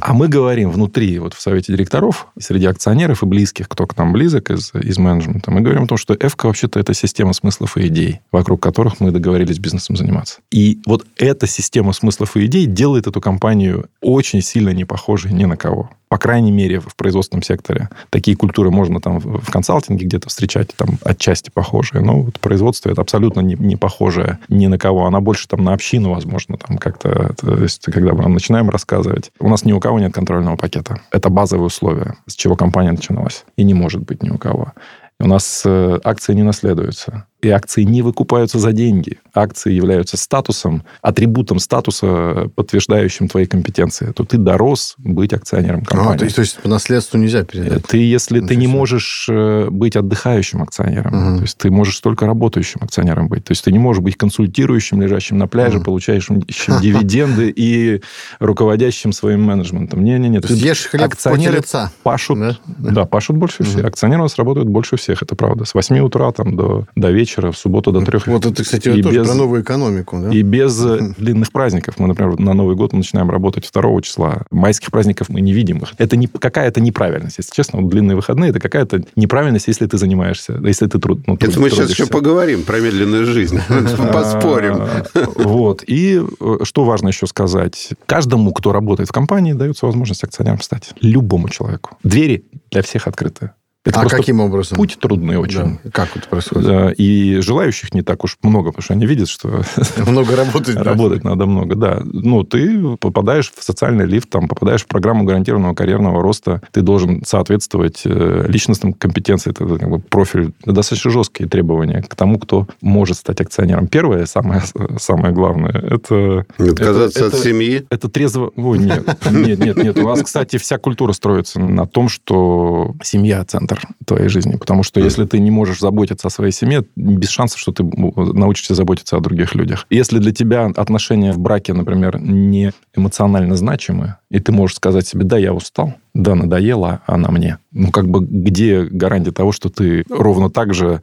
А 0.00 0.12
мы 0.14 0.28
говорим 0.28 0.70
внутри, 0.70 1.18
вот 1.18 1.34
в 1.34 1.40
совете 1.40 1.72
директоров, 1.72 2.28
среди 2.38 2.66
акционеров 2.66 3.22
и 3.22 3.26
близких, 3.26 3.68
кто 3.68 3.86
к 3.86 3.96
нам 3.96 4.12
близок 4.12 4.50
из, 4.50 4.72
из 4.74 4.98
менеджмента, 4.98 5.50
мы 5.50 5.60
говорим 5.60 5.84
о 5.84 5.86
том, 5.86 5.98
что 5.98 6.14
ЭФК 6.18 6.44
вообще-то 6.44 6.80
это 6.80 6.94
система 6.94 7.32
смыслов 7.32 7.76
и 7.76 7.86
идей, 7.86 8.20
вокруг 8.30 8.62
которых 8.62 9.00
мы 9.00 9.10
договорились 9.10 9.58
бизнесом 9.58 9.96
заниматься. 9.96 10.40
И 10.50 10.80
вот 10.86 11.06
эта 11.16 11.46
система 11.46 11.61
смыслов 11.62 12.36
и 12.36 12.46
идей 12.46 12.66
делает 12.66 13.06
эту 13.06 13.20
компанию 13.20 13.88
очень 14.00 14.42
сильно 14.42 14.70
не 14.70 14.84
похожей 14.84 15.32
ни 15.32 15.44
на 15.44 15.56
кого 15.56 15.90
по 16.12 16.18
крайней 16.18 16.52
мере, 16.52 16.78
в 16.78 16.94
производственном 16.94 17.42
секторе. 17.42 17.88
Такие 18.10 18.36
культуры 18.36 18.70
можно 18.70 19.00
там 19.00 19.18
в 19.18 19.50
консалтинге 19.50 20.04
где-то 20.04 20.28
встречать, 20.28 20.68
там 20.76 20.98
отчасти 21.02 21.48
похожие. 21.48 22.04
Но 22.04 22.24
вот 22.24 22.38
производство 22.38 22.90
это 22.90 23.00
абсолютно 23.00 23.40
не, 23.40 23.54
не 23.54 23.76
похожее 23.76 24.38
ни 24.50 24.66
на 24.66 24.76
кого. 24.76 25.06
Она 25.06 25.22
больше 25.22 25.48
там 25.48 25.64
на 25.64 25.72
общину, 25.72 26.10
возможно, 26.10 26.58
там 26.58 26.76
как-то... 26.76 27.34
То 27.40 27.56
есть, 27.56 27.84
когда 27.84 28.12
мы 28.12 28.28
начинаем 28.28 28.68
рассказывать, 28.68 29.32
у 29.40 29.48
нас 29.48 29.64
ни 29.64 29.72
у 29.72 29.80
кого 29.80 30.00
нет 30.00 30.12
контрольного 30.12 30.56
пакета. 30.56 31.00
Это 31.12 31.30
базовые 31.30 31.68
условия, 31.68 32.16
с 32.26 32.34
чего 32.34 32.56
компания 32.56 32.92
начиналась. 32.92 33.46
И 33.56 33.64
не 33.64 33.72
может 33.72 34.02
быть 34.02 34.22
ни 34.22 34.28
у 34.28 34.36
кого. 34.36 34.74
У 35.18 35.26
нас 35.26 35.62
э, 35.64 35.98
акции 36.04 36.34
не 36.34 36.42
наследуются 36.42 37.24
и 37.42 37.50
акции 37.50 37.82
не 37.82 38.02
выкупаются 38.02 38.58
за 38.58 38.72
деньги. 38.72 39.18
Акции 39.34 39.72
являются 39.72 40.16
статусом, 40.16 40.84
атрибутом 41.02 41.58
статуса, 41.58 42.50
подтверждающим 42.54 43.28
твои 43.28 43.46
компетенции. 43.46 44.12
То 44.12 44.24
ты 44.24 44.38
дорос 44.38 44.94
быть 44.98 45.32
акционером 45.32 45.84
компании. 45.84 46.14
А, 46.14 46.18
то, 46.18 46.24
есть, 46.24 46.36
то 46.36 46.42
есть 46.42 46.58
по 46.60 46.68
наследству 46.68 47.18
нельзя 47.18 47.42
передать? 47.42 47.84
Ты, 47.86 47.98
если 47.98 48.40
ты 48.40 48.54
не 48.54 48.68
можешь 48.68 49.26
э, 49.28 49.68
быть 49.70 49.96
отдыхающим 49.96 50.62
акционером, 50.62 51.14
угу. 51.14 51.36
то 51.38 51.42
есть 51.42 51.58
ты 51.58 51.70
можешь 51.70 51.98
только 51.98 52.26
работающим 52.26 52.80
акционером 52.82 53.28
быть. 53.28 53.44
То 53.44 53.50
есть 53.52 53.64
ты 53.64 53.72
не 53.72 53.78
можешь 53.78 54.02
быть 54.02 54.16
консультирующим, 54.16 55.02
лежащим 55.02 55.36
на 55.36 55.48
пляже, 55.48 55.78
угу. 55.78 55.86
получающим 55.86 56.40
дивиденды 56.80 57.52
и 57.54 58.02
руководящим 58.38 59.12
своим 59.12 59.42
менеджментом. 59.42 60.04
Не-не-не. 60.04 60.40
Ты 60.40 60.54
ешь 60.54 60.86
хлеб 60.86 61.06
акционеры 61.06 61.56
лица. 61.56 61.90
пашут, 62.04 62.38
да? 62.38 62.56
Да, 62.66 63.04
пашут 63.04 63.36
больше 63.36 63.64
всех. 63.64 63.84
Акционеры 63.84 64.20
у 64.20 64.24
нас 64.26 64.38
работают 64.38 64.68
больше 64.68 64.96
всех, 64.96 65.22
это 65.22 65.34
правда. 65.34 65.64
С 65.64 65.74
8 65.74 65.98
утра 65.98 66.30
там, 66.30 66.56
до, 66.56 66.86
до 66.94 67.10
вечера 67.10 67.31
вечера, 67.32 67.50
в 67.50 67.56
субботу 67.56 67.92
до 67.92 68.00
трех. 68.04 68.26
Вот 68.26 68.46
это, 68.46 68.62
кстати, 68.62 68.88
и 68.88 69.02
тоже 69.02 69.20
без, 69.20 69.26
про 69.26 69.34
новую 69.34 69.62
экономику, 69.62 70.18
да? 70.20 70.30
И 70.30 70.42
без 70.42 70.76
длинных 71.18 71.52
праздников. 71.52 71.94
Мы, 71.98 72.08
например, 72.08 72.38
на 72.38 72.54
Новый 72.54 72.76
год 72.76 72.92
мы 72.92 72.98
начинаем 72.98 73.30
работать 73.30 73.68
2 73.72 74.02
числа. 74.02 74.42
Майских 74.50 74.90
праздников 74.90 75.28
мы 75.28 75.40
не 75.40 75.52
видим 75.52 75.78
их. 75.78 75.94
Это 75.98 76.16
не, 76.16 76.26
какая-то 76.26 76.80
неправильность. 76.80 77.38
Если 77.38 77.52
честно, 77.54 77.80
вот 77.80 77.90
длинные 77.90 78.16
выходные– 78.16 78.50
это 78.50 78.60
какая-то 78.60 79.04
неправильность, 79.16 79.68
если 79.68 79.86
ты 79.86 79.98
занимаешься, 79.98 80.60
если 80.62 80.86
ты 80.86 80.98
труд, 80.98 81.22
ну, 81.26 81.36
Это 81.40 81.60
мы 81.60 81.70
сейчас 81.70 81.90
еще 81.90 82.06
поговорим 82.06 82.62
про 82.62 82.80
медленную 82.80 83.26
жизнь. 83.26 83.60
Поспорим. 84.12 84.82
А, 84.82 85.04
вот. 85.36 85.82
И 85.86 86.20
э, 86.40 86.58
что 86.62 86.84
важно 86.84 87.08
еще 87.08 87.26
сказать. 87.26 87.90
Каждому, 88.06 88.52
кто 88.52 88.72
работает 88.72 89.08
в 89.08 89.12
компании, 89.12 89.52
дается 89.52 89.86
возможность 89.86 90.24
акционером 90.24 90.60
стать. 90.60 90.90
Любому 91.00 91.48
человеку. 91.48 91.96
Двери 92.02 92.44
для 92.70 92.82
всех 92.82 93.06
открыты. 93.06 93.50
Это 93.84 94.00
а 94.00 94.08
каким 94.08 94.38
образом? 94.38 94.76
Путь 94.76 94.96
трудный 95.00 95.36
очень. 95.36 95.78
Да. 95.82 95.90
Как 95.90 96.16
это 96.16 96.28
происходит? 96.28 96.94
И 96.98 97.38
желающих 97.40 97.92
не 97.92 98.02
так 98.02 98.22
уж 98.22 98.38
много, 98.42 98.70
потому 98.70 98.82
что 98.82 98.94
они 98.94 99.06
видят, 99.06 99.28
что... 99.28 99.62
Много 100.06 100.36
работать. 100.36 100.76
Работать 100.76 101.24
надо 101.24 101.46
много, 101.46 101.74
да. 101.74 102.00
Ну, 102.04 102.44
ты 102.44 102.96
попадаешь 102.98 103.52
в 103.54 103.62
социальный 103.62 104.06
лифт, 104.06 104.30
там, 104.30 104.46
попадаешь 104.46 104.82
в 104.84 104.86
программу 104.86 105.24
гарантированного 105.24 105.74
карьерного 105.74 106.22
роста, 106.22 106.62
ты 106.70 106.80
должен 106.80 107.24
соответствовать 107.24 108.02
э, 108.04 108.44
личностным 108.46 108.92
компетенциям, 108.92 109.56
это 109.58 109.78
как 109.78 109.90
бы 109.90 109.98
профиль, 109.98 110.52
достаточно 110.64 111.10
жесткие 111.10 111.48
требования 111.48 112.02
к 112.02 112.14
тому, 112.14 112.38
кто 112.38 112.68
может 112.80 113.16
стать 113.16 113.40
акционером. 113.40 113.88
Первое, 113.88 114.26
самое, 114.26 114.62
самое 114.98 115.34
главное, 115.34 115.72
это... 115.72 116.46
Отказаться 116.56 117.26
от 117.26 117.34
семьи? 117.34 117.84
Это 117.90 118.08
трезво... 118.08 118.52
Ой, 118.54 118.78
нет, 118.78 119.04
нет, 119.30 119.58
нет, 119.58 119.76
нет. 119.76 119.98
У 119.98 120.06
нас, 120.06 120.22
кстати, 120.22 120.56
вся 120.58 120.78
культура 120.78 121.12
строится 121.12 121.58
на 121.58 121.86
том, 121.86 122.08
что 122.08 122.94
семья– 123.02 123.44
центр 123.46 123.71
центр 123.72 123.88
твоей 124.04 124.28
жизни. 124.28 124.56
Потому 124.56 124.82
что 124.82 125.00
mm. 125.00 125.04
если 125.04 125.24
ты 125.24 125.38
не 125.38 125.50
можешь 125.50 125.80
заботиться 125.80 126.28
о 126.28 126.30
своей 126.30 126.52
семье, 126.52 126.84
без 126.96 127.30
шансов, 127.30 127.58
что 127.60 127.72
ты 127.72 127.84
научишься 127.84 128.74
заботиться 128.74 129.16
о 129.16 129.20
других 129.20 129.54
людях. 129.54 129.86
Если 129.90 130.18
для 130.18 130.32
тебя 130.32 130.66
отношения 130.76 131.32
в 131.32 131.38
браке, 131.38 131.72
например, 131.72 132.18
не 132.20 132.72
эмоционально 132.94 133.56
значимы, 133.56 134.16
и 134.32 134.40
ты 134.40 134.50
можешь 134.50 134.76
сказать 134.76 135.06
себе, 135.06 135.24
да, 135.24 135.36
я 135.36 135.52
устал, 135.52 135.92
да, 136.14 136.34
надоела 136.34 137.00
она 137.06 137.30
мне. 137.30 137.58
Ну, 137.70 137.90
как 137.90 138.08
бы 138.08 138.20
где 138.20 138.82
гарантия 138.82 139.30
того, 139.30 139.52
что 139.52 139.68
ты 139.68 140.04
ровно 140.10 140.50
так 140.50 140.74
же 140.74 141.00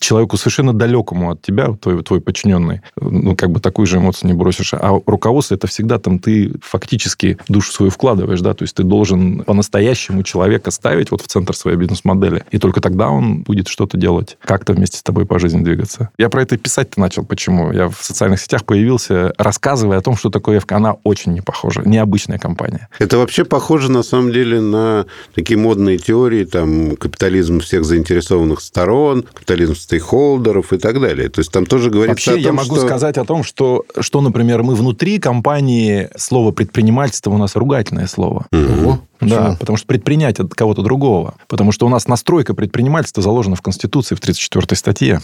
человеку 0.00 0.36
совершенно 0.36 0.72
далекому 0.72 1.30
от 1.30 1.42
тебя, 1.42 1.72
твой, 1.72 2.02
твой 2.02 2.20
подчиненный, 2.20 2.82
ну, 3.00 3.34
как 3.34 3.50
бы 3.50 3.60
такую 3.60 3.86
же 3.86 3.98
эмоцию 3.98 4.30
не 4.30 4.36
бросишь. 4.36 4.74
А 4.74 5.00
руководство 5.06 5.54
это 5.54 5.66
всегда 5.66 5.98
там 5.98 6.18
ты 6.18 6.54
фактически 6.60 7.38
душу 7.48 7.72
свою 7.72 7.90
вкладываешь, 7.90 8.40
да, 8.40 8.54
то 8.54 8.62
есть 8.62 8.74
ты 8.74 8.82
должен 8.84 9.44
по-настоящему 9.44 10.22
человека 10.22 10.70
ставить 10.70 11.10
вот 11.10 11.22
в 11.22 11.26
центр 11.26 11.54
своей 11.56 11.76
бизнес-модели, 11.76 12.44
и 12.50 12.58
только 12.58 12.80
тогда 12.80 13.10
он 13.10 13.42
будет 13.42 13.68
что-то 13.68 13.96
делать, 13.96 14.38
как-то 14.44 14.72
вместе 14.72 14.98
с 14.98 15.02
тобой 15.02 15.26
по 15.26 15.38
жизни 15.38 15.62
двигаться. 15.62 16.10
Я 16.18 16.28
про 16.28 16.42
это 16.42 16.56
писать-то 16.56 17.00
начал. 17.00 17.24
Почему? 17.24 17.72
Я 17.72 17.88
в 17.88 17.98
социальных 18.00 18.40
сетях 18.40 18.64
появился, 18.64 19.32
рассказывая 19.38 19.98
о 19.98 20.02
том, 20.02 20.16
что 20.16 20.30
такое 20.30 20.60
ФК. 20.60 20.72
Она 20.72 20.96
очень 21.04 21.32
не 21.32 21.40
похожа, 21.40 21.82
необычная 21.84 22.38
компания. 22.38 22.71
Это 22.98 23.18
вообще 23.18 23.44
похоже, 23.44 23.90
на 23.90 24.02
самом 24.02 24.32
деле, 24.32 24.60
на 24.60 25.06
такие 25.34 25.58
модные 25.58 25.98
теории, 25.98 26.44
там, 26.44 26.96
капитализм 26.96 27.60
всех 27.60 27.84
заинтересованных 27.84 28.60
сторон, 28.60 29.22
капитализм 29.22 29.74
стейкхолдеров 29.74 30.72
и 30.72 30.78
так 30.78 31.00
далее. 31.00 31.28
То 31.28 31.40
есть 31.40 31.50
там 31.50 31.66
тоже 31.66 31.90
говорится 31.90 32.30
Вообще, 32.30 32.30
о 32.32 32.34
том, 32.34 32.42
я 32.42 32.52
могу 32.52 32.76
что... 32.76 32.86
сказать 32.86 33.18
о 33.18 33.24
том, 33.24 33.44
что, 33.44 33.84
что, 34.00 34.20
например, 34.20 34.62
мы 34.62 34.74
внутри 34.74 35.18
компании, 35.18 36.08
слово 36.16 36.52
предпринимательство 36.52 37.30
у 37.30 37.38
нас 37.38 37.56
ругательное 37.56 38.06
слово. 38.06 38.46
Угу. 38.52 39.00
Да, 39.22 39.56
потому 39.58 39.76
что 39.76 39.86
предпринять 39.86 40.40
от 40.40 40.54
кого-то 40.54 40.82
другого. 40.82 41.34
Потому 41.48 41.72
что 41.72 41.86
у 41.86 41.88
нас 41.88 42.08
настройка 42.08 42.54
предпринимательства 42.54 43.22
заложена 43.22 43.56
в 43.56 43.62
Конституции 43.62 44.14
в 44.14 44.20
34 44.20 44.76
статье. 44.76 45.20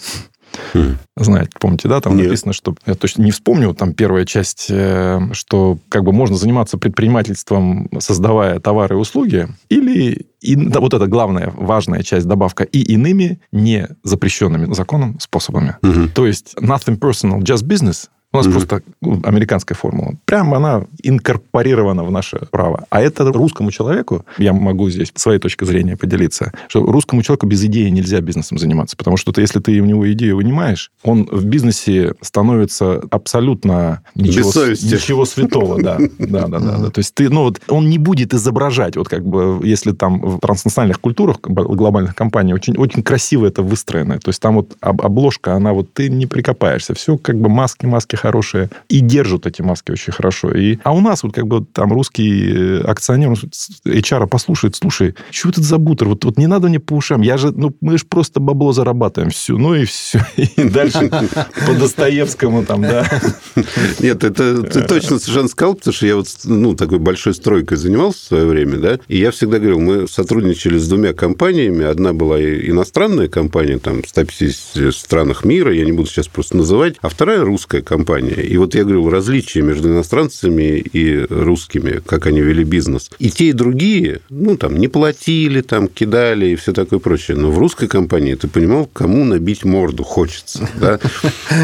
Хм. 0.73 0.97
Знаете, 1.17 1.51
помните, 1.61 1.89
да, 1.89 2.01
там 2.01 2.17
Нет. 2.17 2.27
написано, 2.27 2.53
что 2.53 2.75
я 2.87 2.95
точно 2.95 3.23
не 3.23 3.31
вспомню, 3.31 3.75
там 3.75 3.95
первая 3.95 4.25
часть, 4.25 4.67
э, 4.71 5.21
что 5.33 5.79
как 5.89 6.05
бы 6.05 6.13
можно 6.13 6.37
заниматься 6.37 6.79
предпринимательством, 6.79 7.89
создавая 7.99 8.61
товары 8.61 8.97
и 8.97 8.99
услуги, 8.99 9.49
или 9.69 10.27
и 10.41 10.55
да, 10.55 10.81
вот 10.81 10.95
это 10.95 11.07
главная 11.07 11.53
важная 11.57 12.03
часть 12.03 12.27
добавка 12.27 12.65
и 12.65 12.81
иными 12.81 13.41
не 13.51 13.89
запрещенными 14.05 14.73
законом 14.73 15.19
способами. 15.21 15.77
Угу. 15.83 16.11
То 16.15 16.27
есть 16.27 16.55
nothing 16.61 16.99
personal, 16.99 17.41
just 17.41 17.65
business 17.65 18.09
у 18.31 18.37
нас 18.37 18.47
mm-hmm. 18.47 18.53
просто 18.53 18.83
ну, 19.01 19.21
американская 19.25 19.75
формула. 19.75 20.15
Прямо 20.27 20.59
она 20.59 20.85
инкорпорирована 21.03 22.05
в 22.05 22.11
наше 22.11 22.41
право. 22.51 22.85
А 22.91 23.01
это 23.01 23.25
русскому 23.33 23.71
человеку, 23.71 24.27
я 24.37 24.53
могу 24.53 24.91
здесь 24.91 25.11
своей 25.15 25.39
точкой 25.39 25.65
зрения 25.65 25.97
поделиться, 25.97 26.53
что 26.69 26.85
русскому 26.85 27.23
человеку 27.23 27.47
без 27.47 27.65
идеи 27.65 27.89
нельзя 27.89 28.21
бизнесом 28.21 28.59
заниматься. 28.59 28.99
Потому 28.99 29.17
что 29.17 29.33
ты, 29.33 29.41
если 29.41 29.61
ты 29.61 29.81
у 29.81 29.87
него 29.87 30.11
идею 30.13 30.37
вынимаешь, 30.37 30.91
он 31.03 31.27
в 31.31 31.47
бизнесе 31.47 32.15
становится 32.21 33.01
абсолютно 33.11 34.03
ничего, 34.15 34.51
ничего 34.51 35.25
святого. 35.25 35.83
Да, 35.83 35.99
да, 36.19 36.49
да, 36.49 36.59
да, 36.59 36.91
То 36.91 36.99
есть 36.99 37.15
ты, 37.15 37.31
ну, 37.31 37.45
вот, 37.45 37.63
он 37.69 37.89
не 37.89 37.99
будет 37.99 38.35
изображать, 38.35 38.97
вот 38.97 39.09
как 39.09 39.25
бы, 39.25 39.59
если 39.63 39.93
там 39.93 40.21
в 40.21 40.39
транснациональных 40.41 41.01
культурах 41.01 41.39
глобальных 41.41 42.15
компаний 42.15 42.53
очень, 42.53 42.77
очень 42.77 43.03
красиво 43.03 43.47
это 43.47 43.63
выстроено. 43.63 44.19
То 44.19 44.29
есть 44.29 44.43
там 44.43 44.57
вот 44.57 44.77
обложка, 44.81 45.55
она 45.55 45.73
вот, 45.73 45.95
ты 45.95 46.11
не 46.11 46.27
прикопаешься. 46.27 46.93
Все 46.93 47.17
как 47.17 47.37
бы 47.37 47.49
маски, 47.49 47.87
маски 47.87 48.18
хорошие, 48.19 48.71
и 48.89 49.01
держат 49.01 49.47
эти 49.47 49.63
маски 49.63 49.93
очень 49.93 50.13
хорошо. 50.13 50.51
И, 50.51 50.79
а 50.85 50.93
у 50.93 51.01
нас 51.01 51.23
вот 51.23 51.35
как 51.35 51.47
бы 51.47 51.65
там 51.65 51.93
русский 51.93 52.53
э, 52.53 52.81
акционер 52.83 53.33
HR 53.85 54.27
послушает, 54.27 54.77
слушай, 54.77 55.15
что 55.31 55.51
это 55.51 55.63
за 55.63 55.79
бутер? 55.79 56.09
Вот, 56.09 56.25
вот 56.25 56.39
не 56.39 56.47
надо 56.47 56.69
мне 56.69 56.81
по 56.81 56.95
ушам. 56.95 57.23
Я 57.23 57.37
же, 57.37 57.53
ну, 57.53 57.75
мы 57.81 57.99
же 57.99 58.05
просто 58.05 58.41
бабло 58.41 58.73
зарабатываем. 58.73 59.31
Все, 59.31 59.57
ну 59.57 59.75
и 59.75 59.85
все. 59.85 60.21
И 60.37 60.65
дальше 60.65 61.11
по 61.67 61.75
Достоевскому 61.75 62.65
там, 62.65 62.83
да. 62.83 63.09
Нет, 64.01 64.25
это 64.25 64.63
ты 64.63 64.83
точно 64.83 65.19
совершенно 65.19 65.49
сказал, 65.49 65.75
потому 65.75 65.95
что 65.95 66.07
я 66.07 66.17
вот, 66.17 66.29
ну, 66.45 66.75
такой 66.75 66.99
большой 66.99 67.35
стройкой 67.35 67.77
занимался 67.77 68.19
в 68.19 68.23
свое 68.23 68.47
время, 68.47 68.79
да, 68.79 68.99
и 69.09 69.19
я 69.19 69.31
всегда 69.31 69.59
говорил, 69.59 69.81
мы 69.81 70.09
сотрудничали 70.09 70.79
с 70.79 70.89
двумя 70.89 71.13
компаниями. 71.13 71.85
Одна 71.85 72.13
была 72.13 72.41
иностранная 72.41 73.29
компания, 73.29 73.79
там, 73.79 74.03
в 74.03 74.09
150 74.09 74.95
странах 74.95 75.45
мира, 75.45 75.73
я 75.73 75.85
не 75.85 75.93
буду 75.93 76.09
сейчас 76.09 76.29
просто 76.29 76.57
называть, 76.57 76.97
а 77.01 77.09
вторая 77.09 77.43
русская 77.43 77.83
компания 77.83 78.08
компания. 78.09 78.43
И 78.43 78.57
вот 78.57 78.75
я 78.75 78.85
говорил, 78.85 79.11
различия 79.11 79.63
между 79.63 79.89
иностранцами 79.89 80.79
и 80.79 81.27
русскими, 81.29 82.01
как 82.05 82.27
они 82.27 82.41
вели 82.41 82.65
бизнес. 82.65 83.11
И 83.19 83.31
те, 83.31 83.49
и 83.49 83.53
другие, 83.53 84.21
ну, 84.31 84.57
там, 84.57 84.77
не 84.77 84.89
платили, 84.89 85.61
там, 85.61 85.89
кидали 85.89 86.47
и 86.47 86.57
все 86.57 86.73
такое 86.73 86.99
прочее. 86.99 87.37
Но 87.37 87.51
в 87.51 87.59
русской 87.59 87.87
компании 87.87 88.35
ты 88.35 88.49
понимал, 88.49 88.87
кому 88.87 89.25
набить 89.25 89.65
морду 89.65 90.05
хочется. 90.05 90.69
Да? 90.81 90.99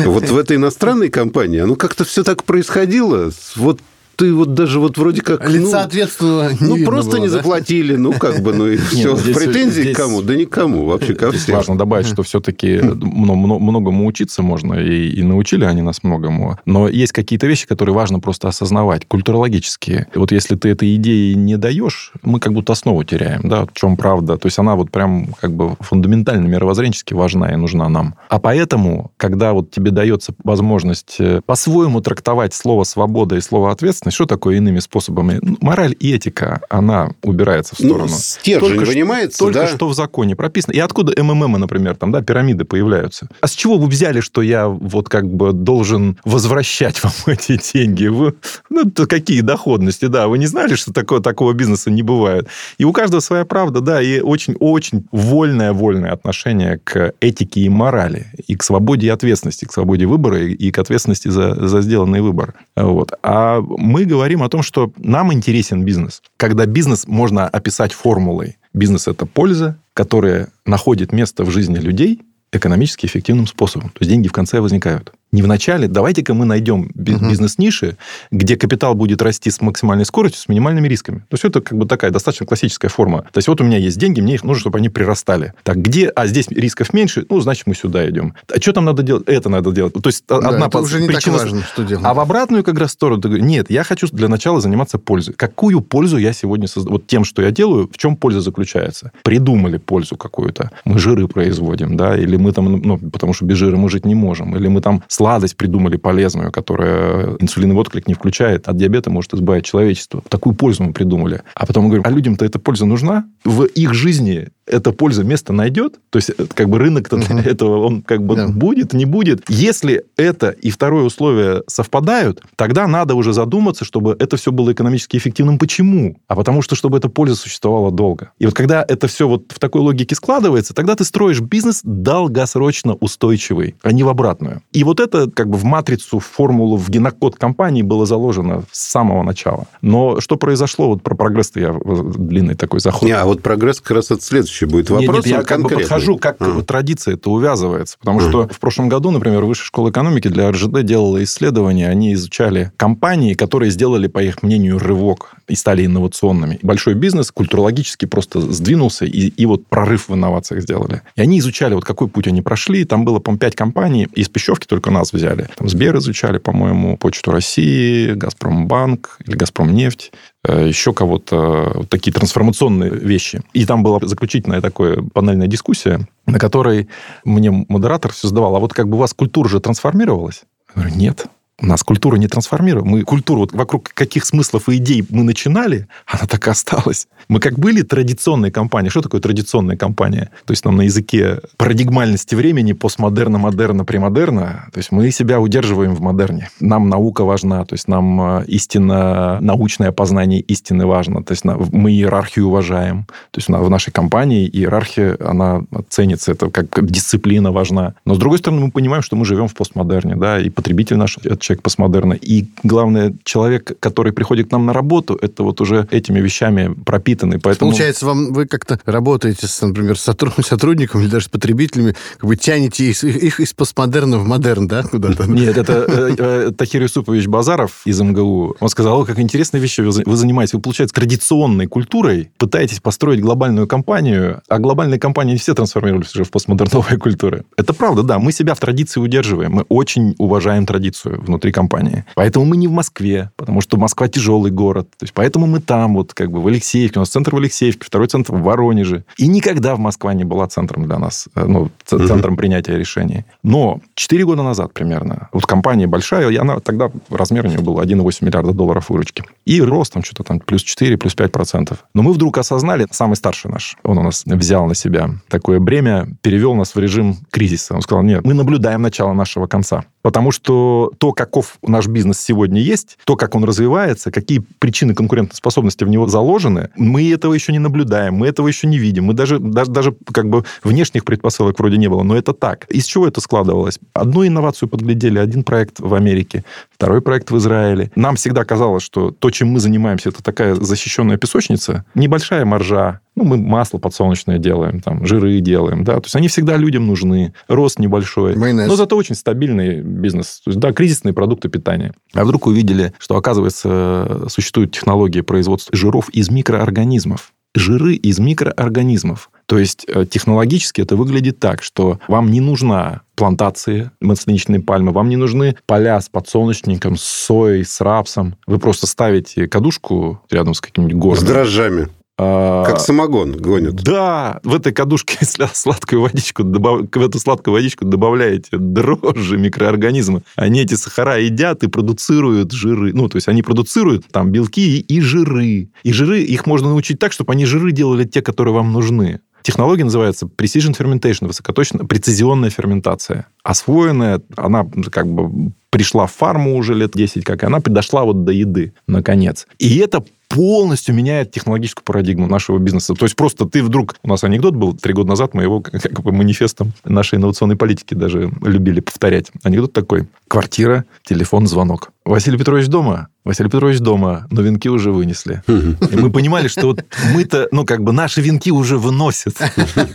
Вот 0.05 0.29
в 0.29 0.37
этой 0.37 0.57
иностранной 0.57 1.09
компании 1.09 1.61
оно 1.61 1.77
как-то 1.77 2.05
все 2.05 2.23
так 2.23 2.45
происходило. 2.45 3.31
Вот 3.57 3.81
ты 4.17 4.33
вот 4.35 4.55
даже 4.55 4.81
вот 4.81 4.97
вроде 4.99 5.21
как... 5.23 5.49
Лица 5.49 5.79
ну, 5.81 5.85
ответственного 5.85 6.49
не 6.51 6.57
Ну, 6.61 6.75
видно 6.77 6.91
просто 6.91 7.11
было, 7.13 7.21
не 7.21 7.27
да? 7.29 7.33
заплатили, 7.33 7.97
ну, 7.97 8.13
как 8.13 8.41
бы, 8.41 8.53
ну, 8.55 8.67
и 8.69 8.77
все. 8.91 9.17
здесь- 9.17 9.37
Претензии 9.37 9.83
здесь- 9.83 9.97
к 9.97 10.01
кому? 10.01 10.23
Да 10.23 10.35
никому, 10.35 10.85
вообще 10.87 11.15
ко 11.15 11.31
всем. 11.33 11.57
важно 11.57 11.77
добавить, 11.79 12.07
что 12.07 12.23
все-таки 12.23 12.81
многому 12.83 14.07
учиться 14.07 14.43
можно, 14.43 14.75
и, 14.75 15.09
и 15.09 15.23
научили 15.23 15.65
они 15.65 15.83
нас 15.83 16.03
многому. 16.03 16.59
Но 16.67 16.89
есть 16.89 17.13
какие-то 17.13 17.47
вещи, 17.47 17.67
которые 17.67 17.95
важно 17.95 18.21
просто 18.21 18.49
осознавать, 18.49 19.07
культурологические. 19.07 20.07
И 20.15 20.19
вот 20.19 20.33
если 20.33 20.57
ты 20.57 20.69
этой 20.71 20.95
идеи 20.97 21.35
не 21.35 21.57
даешь, 21.57 22.13
мы 22.23 22.41
как 22.41 22.53
будто 22.53 22.73
основу 22.73 23.05
теряем, 23.05 23.41
да, 23.45 23.67
в 23.67 23.73
чем 23.75 23.97
правда. 23.97 24.37
То 24.37 24.47
есть 24.47 24.59
она 24.59 24.75
вот 24.77 24.91
прям 24.91 25.29
как 25.41 25.53
бы 25.53 25.77
фундаментально, 25.81 26.47
мировоззренчески 26.47 27.15
важна 27.15 27.53
и 27.53 27.57
нужна 27.57 27.89
нам. 27.89 28.15
А 28.29 28.39
поэтому, 28.39 29.13
когда 29.17 29.53
вот 29.53 29.71
тебе 29.71 29.91
дается 29.91 30.35
возможность 30.45 31.17
э, 31.19 31.41
по-своему 31.47 32.01
трактовать 32.01 32.55
слово 32.55 32.85
«свобода» 32.85 33.37
и 33.37 33.41
слово 33.41 33.71
«ответственность», 33.71 34.04
что 34.11 34.27
такое 34.27 34.57
иными 34.57 34.79
способами? 34.81 35.39
Ну, 35.43 35.57
Мораль 35.61 35.95
и 35.99 36.13
этика, 36.15 36.61
она 36.69 37.11
убирается 37.23 37.75
в 37.75 37.79
сторону. 37.79 38.09
Ну, 38.11 38.17
стержень 38.17 38.69
Только 38.69 38.85
ш- 38.85 38.91
вынимается, 38.93 39.39
Только 39.39 39.61
да? 39.61 39.67
что 39.69 39.89
в 39.89 39.95
законе 39.95 40.37
прописано. 40.37 40.73
И 40.73 40.79
откуда 40.79 41.13
МММ, 41.23 41.53
например, 41.53 41.97
там, 41.97 42.13
да, 42.13 42.23
пирамиды 42.23 42.65
появляются? 42.65 43.29
А 43.41 43.47
с 43.47 43.53
чего 43.53 43.79
вы 43.79 43.87
взяли, 43.89 44.21
что 44.21 44.43
я 44.43 44.69
вот 44.69 45.09
как 45.09 45.29
бы 45.29 45.53
должен 45.53 46.19
возвращать 46.25 47.01
вам 47.05 47.13
эти 47.27 47.59
деньги? 47.73 48.07
Вы, 48.07 48.35
ну, 48.71 48.85
то 48.91 49.07
какие 49.07 49.41
доходности, 49.41 50.07
да? 50.07 50.29
Вы 50.29 50.39
не 50.39 50.47
знали, 50.47 50.75
что 50.75 50.93
такое, 50.93 51.21
такого 51.21 51.53
бизнеса 51.53 51.91
не 51.91 52.03
бывает? 52.03 52.49
И 52.79 52.85
у 52.85 52.93
каждого 52.93 53.21
своя 53.21 53.45
правда, 53.45 53.81
да, 53.81 54.03
и 54.03 54.21
очень-очень 54.21 55.07
вольное-вольное 55.13 56.13
отношение 56.13 56.81
к 56.83 57.13
этике 57.21 57.61
и 57.61 57.69
морали, 57.69 58.27
и 58.47 58.55
к 58.57 58.63
свободе 58.63 59.07
и 59.07 59.11
ответственности, 59.11 59.65
к 59.65 59.73
свободе 59.73 60.07
выбора 60.07 60.39
и, 60.43 60.53
и 60.53 60.71
к 60.71 60.79
ответственности 60.79 61.29
за, 61.29 61.55
за 61.69 61.81
сделанный 61.81 62.21
выбор. 62.21 62.55
Вот. 62.77 63.13
А 63.23 63.61
мы 63.95 64.07
говорим 64.07 64.43
о 64.43 64.49
том, 64.49 64.65
что 64.65 64.93
нам 64.97 65.33
интересен 65.33 65.85
бизнес. 65.85 66.21
Когда 66.37 66.67
бизнес 66.67 67.07
можно 67.07 67.47
описать 67.47 67.93
формулой. 67.93 68.57
Бизнес– 68.73 69.07
это 69.09 69.25
польза, 69.25 69.79
которая 69.95 70.49
находит 70.67 71.13
место 71.13 71.45
в 71.45 71.51
жизни 71.53 71.79
людей 71.79 72.21
экономически 72.51 73.07
эффективным 73.07 73.47
способом. 73.47 73.91
То 73.91 73.99
есть 74.01 74.11
деньги 74.11 74.27
в 74.27 74.33
конце 74.33 74.59
возникают. 74.59 75.13
Не 75.35 75.43
в 75.43 75.49
начале. 75.49 75.89
Давайте-ка 75.89 76.33
мы 76.33 76.45
найдем 76.45 76.93
бизнес-ниши, 76.95 77.97
где 78.31 78.57
капитал 78.57 78.95
будет 78.95 79.21
расти 79.21 79.51
с 79.51 79.61
максимальной 79.61 80.05
скоростью, 80.05 80.41
с 80.41 80.49
минимальными 80.49 80.87
рисками. 80.87 81.19
То 81.29 81.35
есть 81.35 81.45
это 81.45 81.61
как 81.61 81.77
бы 81.77 81.87
такая 81.87 82.13
достаточно 82.13 82.47
классическая 82.47 82.87
форма. 82.87 83.23
То 83.33 83.39
есть 83.39 83.49
вот 83.49 83.61
у 83.61 83.65
меня 83.65 83.77
есть 83.77 83.99
деньги, 83.99 84.21
мне 84.21 84.35
их 84.35 84.45
нужно, 84.45 84.61
чтобы 84.61 84.79
они 84.79 84.91
прирастали. 84.91 85.53
Так, 85.65 85.79
где? 85.79 86.07
А 86.07 86.29
здесь 86.29 86.47
рисков 86.51 86.93
меньше, 86.93 87.27
ну, 87.29 87.41
значит, 87.41 87.67
мы 87.67 87.75
сюда 87.75 88.09
идем. 88.09 88.35
А 88.49 88.61
что 88.61 88.75
там 88.75 88.85
надо 88.85 89.03
делать? 89.03 89.25
Это 89.27 89.49
надо 89.49 89.73
делать. 89.73 89.95
То 89.95 90.09
есть 90.09 90.23
Да, 90.29 90.37
одна 90.37 90.67
это 90.67 90.79
уже 90.79 91.01
не 91.01 91.09
причина... 91.09 91.39
так 91.39 91.47
важно, 91.47 91.63
что 91.63 91.83
делать. 91.83 92.05
А 92.05 92.15
в 92.15 92.21
обратную 92.21 92.63
как 92.63 92.79
раз 92.79 92.93
сторону 92.93 93.37
нет, 93.37 93.71
я 93.71 93.83
хочу 93.83 94.07
для 94.13 94.29
начала 94.29 94.61
заниматься 94.61 94.99
пользой. 94.99 95.35
Какую 95.35 95.81
пользу 95.81 96.17
я 96.17 96.33
сегодня 96.33 96.69
создаю? 96.69 96.93
Вот 96.93 97.09
тем, 97.09 97.25
что 97.25 97.43
я 97.43 97.51
делаю, 97.51 97.91
в 97.93 97.99
чем 97.99 98.17
польза 98.17 98.41
заключается? 98.41 99.11
Придумали 99.25 99.79
пользу 99.79 100.17
какую-то. 100.17 100.71
Мы 100.85 101.01
жиры 101.01 101.27
производим, 101.27 101.97
да, 101.97 102.17
или 102.17 102.37
мы 102.37 102.53
там, 102.53 102.81
ну, 102.81 102.99
потому 102.99 103.33
что 103.33 103.45
без 103.45 103.57
жира 103.57 103.77
мы 103.77 103.91
жить 103.91 104.07
не 104.07 104.15
можем, 104.15 104.57
или 104.57 104.69
мы 104.69 104.81
там 104.81 105.03
сладость 105.25 105.57
придумали 105.57 105.97
полезную, 105.97 106.53
которая 106.53 107.37
инсулиновый 107.39 107.81
отклик 107.81 108.07
не 108.07 108.13
включает, 108.13 108.69
от 108.69 108.77
диабета 108.77 109.09
может 109.09 109.33
избавить 109.33 109.65
человечество. 109.65 110.23
Такую 110.29 110.55
пользу 110.55 110.83
мы 110.83 110.93
придумали. 110.93 111.41
А 111.55 111.65
потом 111.65 111.85
мы 111.85 111.89
говорим, 111.89 112.05
а 112.07 112.11
людям-то 112.11 112.45
эта 112.45 112.59
польза 112.59 112.85
нужна? 112.85 113.25
В 113.43 113.65
их 113.65 113.95
жизни 113.95 114.49
эта 114.67 114.93
польза 114.93 115.25
место 115.25 115.53
найдет? 115.55 115.95
То 116.11 116.19
есть, 116.19 116.31
как 116.55 116.69
бы 116.69 116.79
рынок-то 116.79 117.17
для 117.17 117.41
этого, 117.43 117.87
он 117.87 118.03
как 118.03 118.23
бы 118.23 118.37
Да. 118.37 118.49
будет, 118.49 118.93
не 118.93 119.07
будет. 119.07 119.45
Если 119.49 120.05
это 120.17 120.51
и 120.51 120.71
второе 120.71 121.05
условие 121.05 121.63
совпадают, 121.69 122.43
тогда 122.57 122.87
надо 122.87 123.15
уже 123.15 123.33
задуматься, 123.33 123.85
чтобы 123.87 124.17
это 124.19 124.37
все 124.37 124.53
было 124.53 124.73
экономически 124.73 125.17
эффективным. 125.17 125.59
Почему? 125.59 126.17
А 126.29 126.37
потому 126.37 126.61
что, 126.63 126.77
чтобы 126.77 126.99
эта 126.99 127.09
польза 127.09 127.35
существовала 127.35 127.91
долго. 127.91 128.33
И 128.39 128.45
вот 128.47 128.55
когда 128.55 128.85
это 128.87 129.07
все 129.07 129.27
вот 129.27 129.45
в 129.49 129.59
такой 129.59 129.81
логике 129.81 130.15
складывается, 130.15 130.75
тогда 130.75 130.95
ты 130.95 131.05
строишь 131.05 131.41
бизнес 131.41 131.81
долгосрочно 131.83 132.95
устойчивый, 132.95 133.75
а 133.83 133.93
не 133.93 134.03
в 134.03 134.09
обратную. 134.09 134.63
И 134.73 134.85
вот 134.85 135.01
это 135.01 135.14
как 135.35 135.49
бы 135.49 135.57
в 135.59 135.65
матрицу, 135.65 136.19
в 136.19 136.25
формулу, 136.27 136.77
в 136.77 136.89
генокод 136.91 137.37
компании 137.37 137.83
было 137.83 138.07
заложено 138.07 138.65
с 138.71 138.91
самого 138.91 139.23
начала. 139.23 139.67
Но 139.83 140.21
что 140.21 140.37
произошло? 140.37 140.89
Вот 140.89 141.03
про 141.03 141.15
прогресс-то 141.15 141.61
я 141.61 141.69
э, 141.71 142.03
длинный 142.17 142.55
такой 142.55 142.81
заход. 142.81 143.03
Не, 143.03 143.13
а 143.13 143.25
вот 143.25 143.43
прогресс 143.43 143.81
как 143.81 143.93
раз 143.97 144.11
это 144.11 144.23
следующий 144.23 144.67
будет 144.67 144.91
Нет, 144.91 145.07
вопрос. 145.09 145.25
нет, 145.25 145.27
я 145.27 145.39
он 145.41 145.45
как 145.45 145.59
бы 145.59 145.69
конкретный. 145.69 145.85
подхожу, 145.85 146.19
как 146.19 146.37
А. 146.41 146.63
традиция 146.63 147.15
это 147.15 147.31
увязывается. 147.31 147.97
Потому 147.99 148.21
Мгм. 148.21 148.29
что 148.29 148.49
в 148.49 148.59
прошлом 148.61 148.89
году, 148.89 149.11
например, 149.11 149.45
Высшая 149.45 149.65
школа 149.67 149.91
экономики 149.91 150.29
для 150.29 150.51
РЖД 150.51 150.83
делала 150.85 151.23
исследования. 151.23 151.89
Они 151.89 152.15
изучали 152.15 152.73
компании, 152.77 153.35
которые 153.35 153.71
сделали, 153.71 154.07
по 154.07 154.23
их 154.23 154.43
мнению, 154.43 154.79
рывок 154.79 155.35
и 155.49 155.55
стали 155.55 155.85
инновационными. 155.87 156.59
Большой 156.63 156.95
бизнес 156.95 157.31
культурологически 157.31 158.07
просто 158.07 158.41
сдвинулся, 158.41 159.05
и, 159.05 159.29
и 159.29 159.47
вот 159.47 159.67
прорыв 159.67 160.09
в 160.09 160.15
инновациях 160.15 160.63
сделали. 160.63 161.03
И 161.17 161.21
они 161.21 161.39
изучали, 161.39 161.75
вот 161.75 161.85
какой 161.85 162.09
путь 162.09 162.27
они 162.27 162.43
прошли. 162.43 162.85
Там 162.85 163.05
было, 163.05 163.19
по-моему, 163.19 163.39
пять 163.39 163.57
компаний. 163.57 164.09
Из 164.15 164.29
Пищевки 164.29 164.67
только 164.67 164.91
нас 164.91 165.13
взяли. 165.13 165.49
Там 165.57 165.69
Сбер 165.69 165.97
изучали, 165.99 166.39
по-моему, 166.39 166.97
Почту 166.97 167.31
России, 167.31 168.13
Газпромбанк 168.13 169.19
или 169.27 169.37
Газпромнефть 169.37 170.13
э, 170.47 170.69
еще 170.69 170.93
кого-то, 170.93 171.73
вот 171.75 171.89
такие 171.89 172.13
трансформационные 172.13 172.91
вещи. 172.91 173.43
И 173.53 173.67
там 173.67 173.83
была 173.83 174.01
заключительная 174.03 174.61
такая 174.61 175.03
панельная 175.13 175.47
дискуссия, 175.47 176.07
на 176.27 176.39
которой 176.39 176.89
мне 177.25 177.51
модератор 177.51 178.13
все 178.13 178.29
задавал, 178.29 178.57
а 178.57 178.61
вот 178.61 178.73
как 178.73 178.89
бы 178.89 178.97
у 178.97 179.01
вас 179.01 179.13
культура 179.15 179.49
же 179.49 179.61
трансформировалась? 179.61 180.43
Я 180.75 180.83
говорю, 180.83 180.97
нет. 180.97 181.27
Нас 181.61 181.85
культура 181.85 182.17
не 182.17 182.27
трансформировалась. 182.27 182.91
Мы 182.91 183.03
культуру, 183.03 183.41
вот 183.41 183.53
вокруг 183.53 183.91
каких 183.95 184.25
смыслов 184.25 184.69
и 184.69 184.77
идей 184.77 185.05
мы 185.09 185.23
начинали, 185.23 185.87
она 186.07 186.27
так 186.27 186.47
и 186.49 186.51
осталась. 186.51 187.07
Мы 187.29 187.41
как 187.41 187.59
были 187.59 187.83
традиционной 187.83 188.51
компанией. 188.51 188.91
Что 188.91 189.03
такое 189.03 189.21
традиционная 189.21 189.77
компания? 189.77 190.31
То 190.45 190.53
есть 190.53 190.65
нам 190.65 190.77
на 190.77 190.83
языке 190.83 191.41
парадигмальности 191.57 192.35
времени 192.35 192.73
постмодерна, 192.73 193.39
модерна, 193.39 193.85
премодерна. 193.85 194.69
То 194.73 194.79
есть 194.79 194.93
мы 194.93 195.11
себя 195.11 195.41
удерживаем 195.41 195.95
в 195.95 196.01
модерне. 196.01 196.51
Нам 196.61 196.89
наука 196.89 197.25
важна, 197.25 197.65
то 197.65 197.75
есть 197.75 197.89
нам 197.89 198.41
э, 198.41 198.45
истина, 198.47 199.39
научное 199.41 199.93
познание 199.93 200.41
истины 200.41 200.87
важно. 200.87 201.23
То 201.23 201.33
есть 201.33 201.45
мы 201.45 201.93
иерархию 201.93 202.49
уважаем. 202.49 203.07
То 203.31 203.39
есть 203.39 203.49
в 203.49 203.71
нашей 203.71 203.93
компании 203.93 204.49
иерархия, 204.49 205.17
она 205.21 205.63
ценится, 205.89 206.33
это 206.33 206.51
как 206.51 206.87
дисциплина 206.91 207.53
важна. 207.53 207.95
Но 208.05 208.15
с 208.15 208.19
другой 208.19 208.39
стороны, 208.39 208.67
мы 208.67 208.71
понимаем, 208.71 209.03
что 209.03 209.17
мы 209.17 209.25
живем 209.25 209.49
в 209.49 209.55
постмодерне, 209.55 210.17
да, 210.17 210.39
и 210.41 210.51
потребитель 210.51 210.97
наш 210.97 211.19
это 211.19 211.39
человек 211.39 211.63
постмодерна. 211.63 212.15
И 212.15 212.47
главное, 212.63 213.15
человек, 213.25 213.79
который 213.81 214.13
приходит 214.13 214.49
к 214.49 214.53
нам 214.53 214.67
на 214.67 214.73
работу, 214.73 215.19
это 215.21 215.43
вот 215.43 215.61
уже 215.61 215.87
этими 215.91 216.21
вещами 216.21 216.75
пропитанный. 217.15 217.39
Поэтому... 217.41 217.71
Получается, 217.71 218.07
вам 218.07 218.33
вы 218.33 218.47
как-то 218.47 218.79
работаете, 218.85 219.47
с, 219.47 219.61
например, 219.63 219.99
с 219.99 220.07
сотруд- 220.09 220.43
сотрудниками 220.47 221.03
или 221.05 221.11
даже 221.11 221.27
с 221.27 221.29
потребителями, 221.29 221.95
как 222.19 222.29
бы 222.29 222.37
тянете 222.37 222.91
их, 222.91 223.03
их 223.05 223.41
из 223.41 223.53
постмодерна 223.53 224.19
в 224.19 224.27
модерн, 224.27 224.67
да, 224.69 224.83
куда-то? 224.83 225.25
Нет, 225.25 225.57
это 225.57 225.85
э, 225.89 226.15
э, 226.19 226.53
Тахир 226.57 226.83
Юсупович 226.83 227.27
Базаров 227.27 227.83
из 227.85 228.01
МГУ. 228.01 228.57
Он 228.61 228.69
сказал, 228.69 229.01
о, 229.01 229.05
как 229.05 229.19
интересная 229.19 229.61
вещь 229.61 229.79
вы 229.79 229.93
за- 229.93 230.03
вы 230.05 230.17
занимаетесь. 230.17 230.55
Вы, 230.55 230.61
получается, 230.61 230.95
традиционной 230.95 231.67
культурой 231.67 232.31
пытаетесь 232.39 232.81
построить 232.81 233.21
глобальную 233.21 233.67
компанию, 233.67 234.43
а 234.49 234.59
глобальные 234.59 234.99
компании 234.99 235.37
все 235.37 235.55
трансформировались 235.55 236.15
уже 236.15 236.25
в 236.25 236.31
постмодерновые 236.31 236.99
культуры. 236.99 237.45
Это 237.57 237.73
правда, 237.75 238.03
да. 238.03 238.19
Мы 238.19 238.33
себя 238.33 238.55
в 238.55 238.61
традиции 238.61 239.01
удерживаем. 239.01 239.53
Мы 239.53 239.63
очень 239.69 240.15
уважаем 240.19 240.67
традицию 240.67 241.21
внутри 241.23 241.53
компании. 241.53 242.05
Поэтому 242.15 242.45
мы 242.45 242.57
не 242.57 242.69
в 242.69 242.73
Москве, 242.73 243.31
потому 243.37 243.61
что 243.61 243.77
Москва 243.77 244.09
тяжелый 244.09 244.51
город. 244.51 244.89
То 244.99 245.05
есть 245.05 245.15
поэтому 245.15 245.47
мы 245.47 245.61
там, 245.61 245.95
вот 245.95 246.15
как 246.15 246.31
бы 246.31 246.41
в 246.41 246.47
Алексеевке. 246.47 246.99
Нас 247.05 247.11
центр 247.11 247.35
в 247.35 247.39
Алексеевке, 247.39 247.85
второй 247.85 248.09
центр 248.09 248.35
в 248.35 248.43
Воронеже. 248.43 249.05
И 249.19 249.27
никогда 249.27 249.75
в 249.75 249.79
Москва 249.79 250.15
не 250.15 250.25
была 250.25 250.47
центром 250.47 250.87
для 250.87 250.99
нас, 250.99 251.29
э, 251.35 251.45
ну, 251.45 251.71
центром 251.85 252.37
принятия 252.37 252.79
решений. 252.79 253.25
Но 253.43 253.81
4 253.95 254.25
года 254.25 254.43
назад 254.43 254.73
примерно, 254.73 255.29
вот 255.33 255.45
компания 255.45 255.87
большая, 255.87 256.31
и 256.31 256.37
она 256.37 256.61
тогда 256.61 256.91
размер 257.11 257.45
у 257.45 257.49
нее 257.49 257.61
был 257.61 257.79
1,8 257.79 258.25
миллиарда 258.25 258.53
долларов 258.55 258.89
выручки. 258.89 259.25
И 259.45 259.61
рост 259.61 259.93
там 259.93 260.03
что-то 260.03 260.25
там 260.25 260.41
плюс 260.41 260.63
4, 260.63 260.97
плюс 260.97 261.15
5 261.15 261.31
процентов. 261.31 261.85
Но 261.95 262.03
мы 262.03 262.13
вдруг 262.15 262.39
осознали, 262.39 262.87
самый 262.91 263.17
старший 263.17 263.51
наш, 263.51 263.77
он 263.83 263.99
у 263.99 264.03
нас 264.03 264.23
взял 264.25 264.67
на 264.67 264.75
себя 264.75 265.11
такое 265.29 265.61
бремя, 265.61 266.09
перевел 266.23 266.55
нас 266.55 266.75
в 266.75 266.79
режим 266.79 267.19
кризиса. 267.31 267.75
Он 267.75 267.83
сказал, 267.83 268.03
нет, 268.03 268.25
мы 268.25 268.33
наблюдаем 268.33 268.81
начало 268.81 269.13
нашего 269.13 269.47
конца. 269.47 269.85
Потому 270.01 270.31
что 270.31 270.91
то, 270.99 271.13
как 271.13 271.35
каков 271.35 271.59
наш 271.67 271.89
бизнес 271.89 272.21
сегодня 272.21 272.61
есть, 272.61 272.97
то, 273.05 273.17
как 273.17 273.35
он 273.35 273.43
развивается, 273.43 274.13
какие 274.13 274.39
причины 274.61 274.95
конкурентоспособности 274.95 275.83
в 275.83 275.89
него 275.89 276.07
заложены, 276.07 276.71
мы 276.95 277.13
этого 277.13 277.35
еще 277.35 277.53
не 277.53 277.59
наблюдаем, 277.59 278.15
мы 278.15 278.29
этого 278.29 278.49
еще 278.49 278.69
не 278.69 278.79
видим. 278.79 279.05
Мы 279.07 279.15
даже, 279.15 279.41
даже, 279.41 279.71
даже 279.73 279.97
как 280.13 280.29
бы 280.29 280.45
внешних 280.63 281.05
предпосылок 281.05 281.59
вроде 281.59 281.77
не 281.77 281.89
было, 281.89 282.05
но 282.05 282.17
это 282.17 282.33
так. 282.33 282.67
Из 282.71 282.87
чего 282.87 283.09
это 283.09 283.21
складывалось? 283.21 283.81
Одну 283.93 284.25
инновацию 284.25 284.69
подглядели, 284.69 285.19
один 285.19 285.43
проект 285.43 285.81
в 285.81 285.93
Америке, 285.95 286.45
второй 286.71 287.01
проект 287.01 287.33
в 287.33 287.37
Израиле. 287.37 287.91
Нам 287.97 288.15
всегда 288.15 288.45
казалось, 288.45 288.85
что 288.85 289.11
то, 289.11 289.31
чем 289.31 289.49
мы 289.49 289.59
занимаемся, 289.59 290.11
это 290.11 290.23
такая 290.23 290.55
защищенная 290.55 291.17
песочница, 291.17 291.85
небольшая 291.97 292.45
маржа, 292.45 293.01
ну, 293.17 293.25
мы 293.25 293.37
масло 293.37 293.79
подсолнечное 293.79 294.39
делаем, 294.39 294.81
там, 294.81 295.07
жиры 295.07 295.41
делаем, 295.41 295.85
да, 295.85 295.95
то 295.95 296.05
есть 296.05 296.17
они 296.17 296.29
всегда 296.29 296.57
людям 296.57 296.87
нужны, 296.87 297.35
рост 297.49 297.79
небольшой, 297.79 298.37
Майонез. 298.37 298.69
но 298.69 298.77
зато 298.77 298.97
очень 298.97 299.15
стабильный 299.15 299.81
бизнес, 299.83 300.41
то 300.45 300.51
есть, 300.51 300.61
да, 300.61 300.73
кризисные 300.73 301.13
продукты 301.13 301.49
питания. 301.49 301.95
А 302.13 302.25
вдруг 302.25 302.47
увидели, 302.47 302.93
что, 302.99 303.17
оказывается, 303.17 304.27
существуют 304.29 304.73
технологии 304.73 305.21
производства 305.21 305.77
жиров 305.77 306.09
из 306.11 306.31
микроорганизмов, 306.31 307.33
жиры 307.55 307.95
из 307.95 308.19
микроорганизмов. 308.19 309.31
То 309.47 309.59
есть 309.59 309.85
э, 309.87 310.07
технологически 310.07 310.81
это 310.81 310.97
выглядит 310.97 311.39
так, 311.39 311.63
что 311.63 312.01
вам 312.09 312.31
не 312.31 312.41
нужна 312.41 313.03
плантации 313.15 313.91
масляничной 314.01 314.61
пальмы, 314.61 314.93
вам 314.93 315.09
не 315.09 315.17
нужны 315.17 315.57
поля 315.67 316.01
с 316.01 316.09
подсолнечником, 316.09 316.97
с 316.97 317.03
соей, 317.03 317.65
с 317.65 317.81
рапсом. 317.81 318.37
Вы 318.47 318.59
просто 318.59 318.87
ставите 318.87 319.47
кадушку 319.47 320.21
рядом 320.31 320.55
с 320.55 320.61
каким-нибудь 320.61 320.97
С 320.97 321.01
городом. 321.01 321.27
дрожжами. 321.29 321.89
А, 322.17 322.65
Как 322.65 322.81
самогон 322.81 323.33
гонят. 323.33 323.75
Да, 323.83 324.41
в 324.45 324.55
этой 324.55 324.73
кадушке 324.73 325.19
сладкую 325.53 326.03
водичку, 326.03 326.43
добав- 326.45 326.89
в 326.91 327.03
эту 327.03 327.19
сладкую 327.19 327.55
водичку 327.55 327.85
добавляете 327.85 328.57
дрожжи, 328.57 329.37
микроорганизмы. 329.37 330.23
Они 330.37 330.61
эти 330.61 330.75
сахара 330.75 331.19
едят 331.19 331.65
и 331.65 331.69
продуцируют 331.69 332.53
жиры. 332.53 332.93
Ну, 332.93 333.09
то 333.09 333.17
есть 333.17 333.29
они 333.29 333.43
продуцируют 333.43 334.07
там 334.13 334.31
белки 334.31 334.79
и, 334.79 334.81
и 334.81 335.01
жиры. 335.01 335.69
И 335.83 335.93
жиры, 335.93 336.21
их 336.21 336.47
можно 336.47 336.69
научить 336.69 336.99
так, 336.99 337.13
чтобы 337.13 337.33
они 337.33 337.47
жиры 337.47 337.73
делали 337.73 338.05
те, 338.05 338.23
которые 338.23 338.55
вам 338.55 338.73
нужны. 338.73 339.21
Технология 339.43 339.85
называется 339.85 340.25
precision 340.25 340.75
fermentation, 340.75 341.27
высокоточная, 341.27 341.85
прецизионная 341.85 342.49
ферментация. 342.49 343.27
Освоенная, 343.43 344.23
она 344.37 344.67
как 344.91 345.07
бы 345.07 345.53
пришла 345.69 346.07
в 346.07 346.13
фарму 346.13 346.57
уже 346.57 346.73
лет 346.73 346.93
10, 346.95 347.25
как 347.25 347.43
и 347.43 347.47
она 347.47 347.59
дошла 347.61 348.05
вот 348.05 348.25
до 348.25 348.33
еды, 348.33 348.73
наконец. 348.87 349.47
И 349.59 349.77
это 349.79 350.03
полностью 350.35 350.95
меняет 350.95 351.31
технологическую 351.31 351.85
парадигму 351.85 352.27
нашего 352.27 352.59
бизнеса. 352.59 352.95
То 352.95 353.05
есть 353.05 353.15
просто 353.15 353.47
ты 353.47 353.63
вдруг... 353.63 353.95
У 354.03 354.09
нас 354.09 354.25
анекдот 354.25 354.57
был 354.57 354.75
три 354.75 354.93
года 354.93 355.11
назад, 355.11 355.33
мы 355.33 355.45
его 355.45 355.61
как 355.61 356.03
бы 356.03 356.13
манифестом 356.13 356.73
нашей 356.85 357.17
инновационной 357.17 357.57
политики 357.57 357.95
даже 357.95 358.33
любили 358.43 358.81
повторять. 358.81 359.31
Анекдот 359.45 359.73
такой. 359.73 360.09
Квартира, 360.27 360.85
телефон, 361.05 361.47
звонок. 361.47 361.93
Василий 362.05 362.37
Петрович 362.37 362.67
дома? 362.67 363.09
Василий 363.25 363.49
Петрович 363.49 363.79
дома, 363.79 364.27
но 364.31 364.43
венки 364.43 364.69
уже 364.69 364.93
вынесли. 364.93 365.43
И 365.49 365.97
мы 365.97 366.11
понимали, 366.11 366.49
что 366.49 366.67
вот 366.67 366.85
мы-то, 367.15 367.49
ну, 367.53 367.65
как 367.65 367.83
бы 367.83 367.93
наши 367.93 368.21
венки 368.21 368.51
уже 368.51 368.77
выносят. 368.77 369.37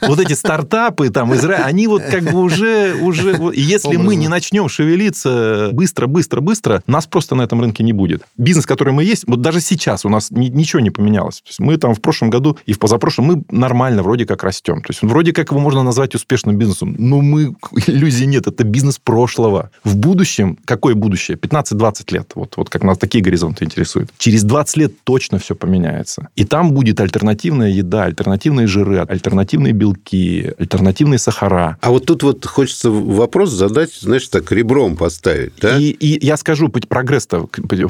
Вот 0.01 0.19
эти 0.19 0.33
стартапы, 0.33 1.09
там, 1.09 1.35
Израиль, 1.35 1.63
они 1.63 1.87
вот 1.87 2.01
как 2.01 2.23
бы 2.23 2.39
уже... 2.39 2.95
уже 2.99 3.37
и 3.53 3.61
если 3.61 3.97
мы 3.97 4.15
не 4.15 4.27
начнем 4.27 4.67
шевелиться 4.67 5.69
быстро, 5.73 6.07
быстро, 6.07 6.41
быстро, 6.41 6.83
нас 6.87 7.05
просто 7.05 7.35
на 7.35 7.43
этом 7.43 7.61
рынке 7.61 7.83
не 7.83 7.93
будет. 7.93 8.23
Бизнес, 8.37 8.65
который 8.65 8.93
мы 8.93 9.03
есть, 9.03 9.25
вот 9.27 9.41
даже 9.41 9.61
сейчас 9.61 10.05
у 10.05 10.09
нас 10.09 10.31
ни- 10.31 10.47
ничего 10.47 10.79
не 10.79 10.89
поменялось. 10.89 11.41
То 11.41 11.49
есть 11.49 11.59
мы 11.59 11.77
там 11.77 11.93
в 11.93 12.01
прошлом 12.01 12.31
году 12.31 12.57
и 12.65 12.73
в 12.73 12.79
позапрошлом 12.79 13.25
мы 13.25 13.43
нормально 13.51 14.01
вроде 14.01 14.25
как 14.25 14.43
растем. 14.43 14.81
То 14.81 14.89
есть 14.89 15.03
вроде 15.03 15.33
как 15.33 15.51
его 15.51 15.59
можно 15.59 15.83
назвать 15.83 16.15
успешным 16.15 16.57
бизнесом. 16.57 16.95
Но 16.97 17.21
мы, 17.21 17.55
иллюзий 17.87 18.25
нет, 18.25 18.47
это 18.47 18.63
бизнес 18.63 18.97
прошлого. 18.97 19.69
В 19.83 19.95
будущем, 19.95 20.57
какое 20.65 20.95
будущее? 20.95 21.37
15-20 21.37 22.13
лет. 22.13 22.31
Вот, 22.33 22.57
вот 22.57 22.69
как 22.69 22.83
нас 22.83 22.97
такие 22.97 23.18
горизонты 23.21 23.65
интересуют. 23.65 24.09
Через 24.17 24.43
20 24.43 24.77
лет 24.77 24.93
точно 25.03 25.39
все 25.39 25.55
поменяется. 25.55 26.29
И 26.35 26.45
там 26.45 26.71
будет 26.73 26.99
альтернативная 26.99 27.69
еда, 27.69 28.03
альтернативные 28.03 28.67
жиры, 28.67 28.99
альтернативные 28.99 29.73
белки, 29.73 30.53
альтернативные 30.57 31.19
сахара. 31.19 31.77
А 31.81 31.89
вот 31.89 32.05
тут 32.05 32.23
вот 32.23 32.45
хочется 32.45 32.89
вопрос 32.91 33.51
задать, 33.51 33.93
знаешь, 33.93 34.27
так 34.27 34.51
ребром 34.51 34.97
поставить, 34.97 35.53
да? 35.61 35.77
И, 35.77 35.89
и 35.89 36.25
я 36.25 36.37
скажу, 36.37 36.69
прогресс-то 36.69 37.47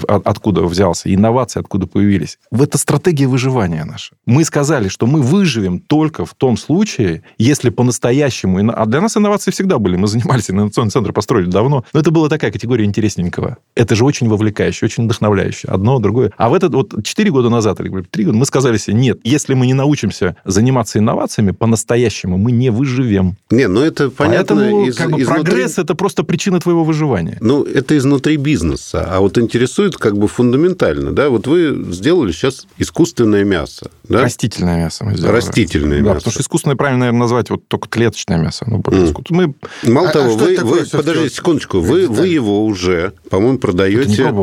от- 0.07 0.27
откуда 0.27 0.63
взялся, 0.63 1.13
инновации 1.13 1.59
откуда 1.59 1.87
появились. 1.87 2.39
В 2.51 2.61
это 2.61 2.77
стратегия 2.77 3.27
выживания 3.27 3.85
наша. 3.85 4.15
Мы 4.25 4.43
сказали, 4.43 4.87
что 4.89 5.07
мы 5.07 5.21
выживем 5.21 5.79
только 5.79 6.25
в 6.25 6.33
том 6.33 6.57
случае, 6.57 7.23
если 7.37 7.69
по-настоящему... 7.69 8.71
А 8.71 8.85
для 8.85 9.01
нас 9.01 9.17
инновации 9.17 9.51
всегда 9.51 9.79
были. 9.79 9.95
Мы 9.95 10.07
занимались, 10.07 10.49
инновационный 10.49 10.91
центр 10.91 11.13
построили 11.13 11.49
давно. 11.49 11.85
Но 11.93 11.99
это 11.99 12.11
была 12.11 12.29
такая 12.29 12.51
категория 12.51 12.85
интересненького. 12.85 13.57
Это 13.75 13.95
же 13.95 14.05
очень 14.05 14.27
вовлекающе, 14.27 14.85
очень 14.85 15.07
вдохновляюще. 15.23 15.67
Одно, 15.67 15.99
другое. 15.99 16.32
А 16.38 16.49
в 16.49 16.53
этот 16.53 16.73
вот 16.73 17.03
4 17.03 17.32
года 17.32 17.49
назад, 17.49 17.79
или 17.82 17.89
3 18.01 18.25
года, 18.25 18.38
мы 18.38 18.45
сказали 18.45 18.77
себе, 18.77 18.95
нет, 18.97 19.19
если 19.23 19.53
мы 19.53 19.67
не 19.67 19.73
научимся 19.73 20.36
заниматься 20.45 20.99
инновациями 20.99 21.51
по-настоящему, 21.51 22.38
мы 22.38 22.51
не 22.51 22.69
выживем. 22.71 23.36
Не, 23.51 23.67
ну 23.67 23.82
это 23.82 24.10
понятно. 24.10 24.55
Поэтому 24.55 24.86
из- 24.86 24.95
как 24.95 25.12
бы, 25.12 25.21
изнутри- 25.21 25.43
прогресс 25.43 25.77
это 25.77 25.95
просто 25.95 26.23
причина 26.23 26.60
твоего 26.60 26.84
выживания. 26.84 27.38
Ну, 27.41 27.63
это 27.63 27.97
изнутри 27.97 28.38
бизнеса. 28.38 29.05
А 29.10 29.19
вот 29.19 29.38
интересует 29.38 29.97
как 29.97 30.17
бы 30.17 30.27
фундаментально, 30.27 31.12
да? 31.12 31.29
Вот 31.29 31.47
вы 31.47 31.86
сделали 31.91 32.32
сейчас 32.32 32.65
искусственное 32.77 33.43
мясо, 33.43 33.91
да? 34.08 34.21
Растительное 34.21 34.77
мясо 34.77 35.03
мы 35.05 35.15
сделали. 35.15 35.36
Растительное 35.36 35.97
Да, 35.99 36.03
мясо. 36.03 36.15
потому 36.15 36.32
что 36.32 36.41
искусственное 36.41 36.75
правильно, 36.77 36.99
наверное, 37.01 37.19
назвать 37.19 37.49
вот 37.49 37.67
только 37.67 37.89
клеточное 37.89 38.38
мясо. 38.38 38.65
Ну, 38.67 38.79
искусственное. 38.79 39.47
Мы 39.84 39.93
Мало 39.93 40.08
А- 40.08 40.10
а 40.10 40.13
того, 40.13 40.29
что 40.32 40.45
вы, 40.45 40.58
вы- 40.58 40.86
подождите 40.91 41.36
секундочку, 41.36 41.79
вы, 41.79 42.08
вы 42.08 42.27
его 42.27 42.63
уже, 42.65 43.13
по-моему, 43.29 43.53
это 43.58 43.62
продаете... 43.62 44.34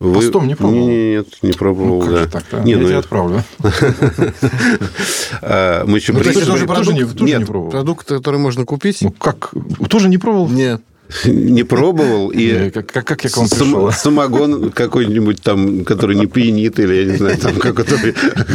Вы... 0.00 0.14
Постом 0.14 0.46
не 0.48 0.54
пробовал? 0.54 0.88
Не- 0.88 1.10
Нет, 1.12 1.26
не 1.42 1.52
пробовал, 1.52 1.98
Ну, 1.98 2.00
как 2.00 2.10
да. 2.10 2.18
же 2.24 2.26
так-то? 2.28 2.60
Не, 2.60 2.72
Я 2.72 2.78
ну, 2.78 2.86
тебя 2.88 2.98
отправлю. 2.98 3.42
а, 5.42 5.84
мы 5.86 5.98
еще 5.98 6.12
Ну, 6.12 6.22
же 6.22 6.32
тоже 6.32 6.92
не, 6.94 7.40
пробовал. 7.44 7.70
Продукт, 7.70 8.06
который 8.08 8.38
можно 8.40 8.64
купить? 8.64 8.98
Ну, 9.02 9.10
как? 9.12 9.52
Тоже 9.88 10.08
не 10.08 10.18
пробовал? 10.18 10.48
Нет. 10.48 10.80
не 11.26 11.64
пробовал, 11.64 12.30
и 12.30 12.70
Как, 12.70 12.90
как, 12.90 13.06
как 13.06 13.24
я 13.24 13.30
к 13.30 13.36
вам 13.36 13.46
сам- 13.46 13.58
пришел? 13.58 13.92
самогон 13.92 14.70
какой-нибудь 14.70 15.42
там, 15.42 15.84
который 15.84 16.16
не 16.16 16.26
пьянит, 16.26 16.78
или 16.80 16.94
я 16.94 17.04
не 17.04 17.16
знаю, 17.18 17.36
там 17.36 17.56
какой-то 17.56 17.96